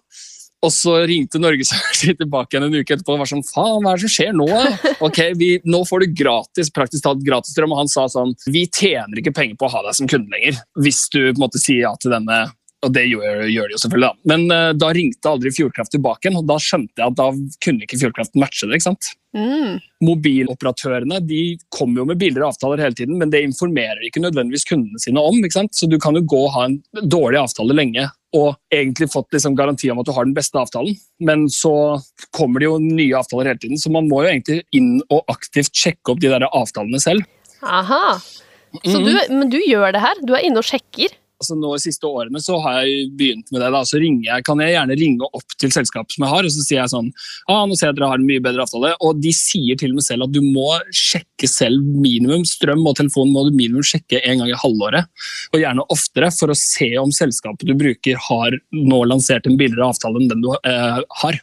Og 0.64 0.72
så 0.72 0.96
ringte 1.08 1.40
Norges 1.42 1.72
tilbake 2.00 2.54
igjen 2.56 2.68
en 2.68 2.78
uke 2.78 2.96
etterpå 2.96 3.16
og 3.16 3.22
var 3.24 3.30
sånn 3.30 3.44
Faen, 3.46 3.84
hva 3.84 3.92
er 3.92 4.00
det 4.00 4.06
som 4.06 4.14
skjer 4.16 4.34
nå? 4.36 4.48
Ok, 5.06 5.20
vi, 5.38 5.50
Nå 5.68 5.82
får 5.88 6.04
du 6.04 6.18
gratis 6.22 6.72
praktisk 6.74 7.04
talt 7.04 7.24
gratis 7.26 7.54
strøm. 7.54 7.74
Og 7.74 7.84
han 7.84 7.90
sa 7.90 8.06
sånn 8.10 8.34
Vi 8.48 8.66
tjener 8.72 9.20
ikke 9.20 9.34
penger 9.36 9.58
på 9.60 9.68
å 9.68 9.74
ha 9.76 9.84
deg 9.88 9.98
som 9.98 10.10
kunde 10.10 10.32
lenger. 10.32 10.60
Hvis 10.80 11.06
du 11.12 11.20
på 11.20 11.36
en 11.36 11.44
måte 11.46 11.60
sier 11.62 11.84
ja 11.84 11.96
til 12.00 12.14
denne 12.14 12.46
og 12.84 12.92
det 12.92 13.04
gjør, 13.08 13.44
gjør 13.48 13.70
de 13.70 13.76
jo 13.76 13.80
selvfølgelig, 13.80 14.08
da. 14.10 14.28
Men 14.28 14.42
uh, 14.52 14.70
da 14.76 14.90
ringte 14.92 15.30
aldri 15.30 15.52
Fjordkraft 15.56 15.94
tilbake 15.94 16.26
igjen, 16.26 16.36
og 16.40 16.48
da 16.50 16.58
skjønte 16.60 17.00
jeg 17.00 17.12
at 17.12 17.16
da 17.16 17.28
kunne 17.64 17.86
ikke 17.86 18.00
Fjordkraft 18.02 18.36
matche 18.40 18.68
det. 18.68 18.76
ikke 18.78 18.88
sant? 18.90 19.10
Mm. 19.34 19.78
Mobiloperatørene 20.04 21.20
de 21.24 21.40
kommer 21.72 22.02
jo 22.02 22.08
med 22.10 22.20
billigere 22.20 22.50
avtaler 22.52 22.84
hele 22.84 22.98
tiden, 22.98 23.16
men 23.20 23.32
det 23.32 23.42
informerer 23.46 24.04
ikke 24.06 24.22
nødvendigvis 24.22 24.68
kundene 24.68 25.00
sine 25.02 25.22
om. 25.22 25.40
ikke 25.40 25.58
sant? 25.62 25.74
Så 25.76 25.88
du 25.90 25.96
kan 26.02 26.18
jo 26.18 26.26
gå 26.28 26.42
og 26.44 26.52
ha 26.58 26.68
en 26.68 26.78
dårlig 27.00 27.40
avtale 27.40 27.76
lenge 27.76 28.06
og 28.34 28.56
egentlig 28.74 29.10
fått 29.12 29.34
liksom 29.34 29.56
garanti 29.58 29.90
om 29.92 30.00
at 30.02 30.08
du 30.08 30.12
har 30.16 30.26
den 30.26 30.34
beste 30.36 30.58
avtalen, 30.58 30.96
men 31.22 31.46
så 31.52 32.00
kommer 32.34 32.60
det 32.62 32.68
jo 32.68 32.78
nye 32.82 33.18
avtaler 33.18 33.52
hele 33.52 33.62
tiden, 33.62 33.80
så 33.80 33.92
man 33.94 34.08
må 34.10 34.24
jo 34.24 34.32
egentlig 34.32 34.62
inn 34.74 34.96
og 35.06 35.22
aktivt 35.32 35.74
sjekke 35.74 36.14
opp 36.14 36.22
de 36.22 36.32
der 36.32 36.46
avtalene 36.50 37.00
selv. 37.02 37.26
Aha. 37.64 38.18
Så 38.82 38.98
du, 39.00 39.12
men 39.30 39.52
du 39.52 39.60
gjør 39.62 39.94
det 39.94 40.02
her? 40.02 40.24
Du 40.26 40.34
er 40.34 40.46
inne 40.48 40.60
og 40.60 40.66
sjekker? 40.66 41.14
Altså 41.40 41.56
nå 41.58 41.72
De 41.74 41.82
siste 41.82 42.08
årene 42.08 42.40
så 42.42 42.58
har 42.64 42.82
jeg 42.82 43.08
begynt 43.18 43.50
med 43.52 43.60
det. 43.62 43.70
da, 43.74 43.82
så 43.86 44.00
jeg, 44.00 44.44
kan 44.46 44.60
jeg 44.62 44.74
gjerne 44.74 44.98
ringe 45.00 45.28
opp 45.28 45.56
til 45.60 45.72
selskapet 45.74 46.16
som 46.16 46.26
jeg 46.26 46.32
har 46.34 46.48
og 46.48 46.54
så 46.54 46.64
sier 46.64 46.80
jeg 46.80 46.92
sånn 46.92 47.10
ah, 47.50 47.64
nå 47.68 47.76
ser 47.76 47.88
jeg 47.88 47.94
at 47.94 48.00
dere 48.00 48.10
har 48.12 48.22
en 48.22 48.28
mye 48.28 48.42
bedre 48.44 48.64
avtale. 48.64 48.92
Og 49.04 49.22
de 49.22 49.32
sier 49.36 49.78
til 49.80 49.94
og 49.94 50.00
med 50.00 50.06
selv 50.06 50.28
at 50.28 50.34
du 50.34 50.40
må 50.44 50.68
sjekke 50.94 51.50
selv 51.50 51.82
minimum. 51.84 52.44
Strøm 52.48 52.84
og 52.86 52.98
telefon 53.00 53.32
må 53.34 53.46
du 53.48 53.56
minimum 53.56 53.84
sjekke 53.86 54.22
en 54.22 54.42
gang 54.42 54.52
i 54.52 54.60
halvåret, 54.60 55.10
og 55.52 55.60
gjerne 55.60 55.86
oftere, 55.92 56.30
for 56.34 56.52
å 56.52 56.58
se 56.58 56.90
om 57.00 57.12
selskapet 57.14 57.68
du 57.68 57.74
bruker 57.78 58.20
har 58.28 58.58
nå 58.74 59.02
lansert 59.08 59.48
en 59.48 59.58
billigere 59.60 59.90
avtale 59.92 60.20
enn 60.20 60.30
den 60.30 60.44
du 60.44 60.52
eh, 60.54 61.02
har. 61.22 61.40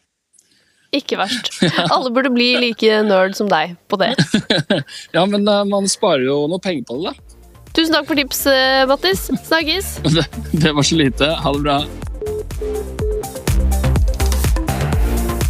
Ikke 0.96 1.16
verst. 1.20 1.54
Alle 1.94 2.12
burde 2.12 2.32
bli 2.34 2.54
like 2.60 3.02
nerd 3.08 3.38
som 3.38 3.50
deg 3.52 3.78
på 3.92 4.00
det. 4.02 4.12
ja, 5.16 5.24
men 5.24 5.48
uh, 5.48 5.64
man 5.68 5.88
sparer 5.92 6.26
jo 6.28 6.44
noe 6.52 6.64
penger 6.64 6.88
på 6.88 7.00
det, 7.00 7.14
da. 7.14 7.31
Tusen 7.72 7.96
takk 7.96 8.08
for 8.10 8.20
tips, 8.20 8.46
Mattis. 8.92 9.28
Snakkes. 9.48 9.98
Det, 10.16 10.28
det 10.52 10.76
var 10.76 10.84
så 10.84 10.96
lite. 10.96 11.34
Ha 11.44 11.54
det 11.54 11.64
bra. 11.66 11.82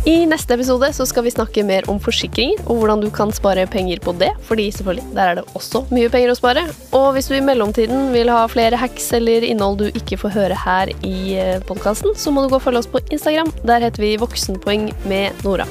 I 0.05 0.25
neste 0.25 0.55
episode 0.57 0.87
så 0.97 1.05
skal 1.05 1.23
vi 1.27 1.31
snakke 1.31 1.61
mer 1.61 1.85
om 1.91 1.99
forsikringer 2.01 2.63
og 2.65 2.79
hvordan 2.79 3.03
du 3.03 3.11
kan 3.13 3.29
spare 3.35 3.67
penger 3.69 3.99
på 4.01 4.15
det, 4.17 4.31
fordi 4.47 4.65
selvfølgelig, 4.73 5.05
der 5.13 5.29
er 5.29 5.37
det 5.37 5.43
også 5.53 5.83
mye 5.93 6.09
penger 6.09 6.33
å 6.33 6.37
spare. 6.39 6.63
Og 6.97 7.11
hvis 7.13 7.29
du 7.29 7.35
i 7.37 7.43
mellomtiden 7.45 8.09
vil 8.15 8.31
ha 8.33 8.41
flere 8.49 8.79
hacks 8.81 9.11
eller 9.13 9.45
innhold 9.45 9.77
du 9.83 9.87
ikke 9.91 10.17
får 10.23 10.33
høre 10.33 10.57
her 10.57 10.89
i 11.05 11.37
eh, 11.37 11.61
podkasten, 11.69 12.17
så 12.17 12.33
må 12.33 12.41
du 12.41 12.49
gå 12.49 12.57
og 12.57 12.65
følge 12.65 12.81
oss 12.81 12.89
på 12.89 13.03
Instagram. 13.13 13.53
Der 13.61 13.85
heter 13.85 14.01
vi 14.01 14.15
Voksenpoeng 14.21 14.89
med 15.05 15.45
Nora. 15.45 15.69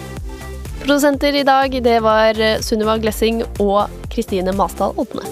Produsenter 0.80 1.34
i 1.34 1.44
dag 1.44 1.74
det 1.82 1.98
var 2.06 2.38
eh, 2.38 2.60
Sunniva 2.62 3.00
Glessing 3.02 3.42
og 3.58 3.90
Kristine 4.14 4.54
Masdal 4.54 4.94
Odne. 4.94 5.26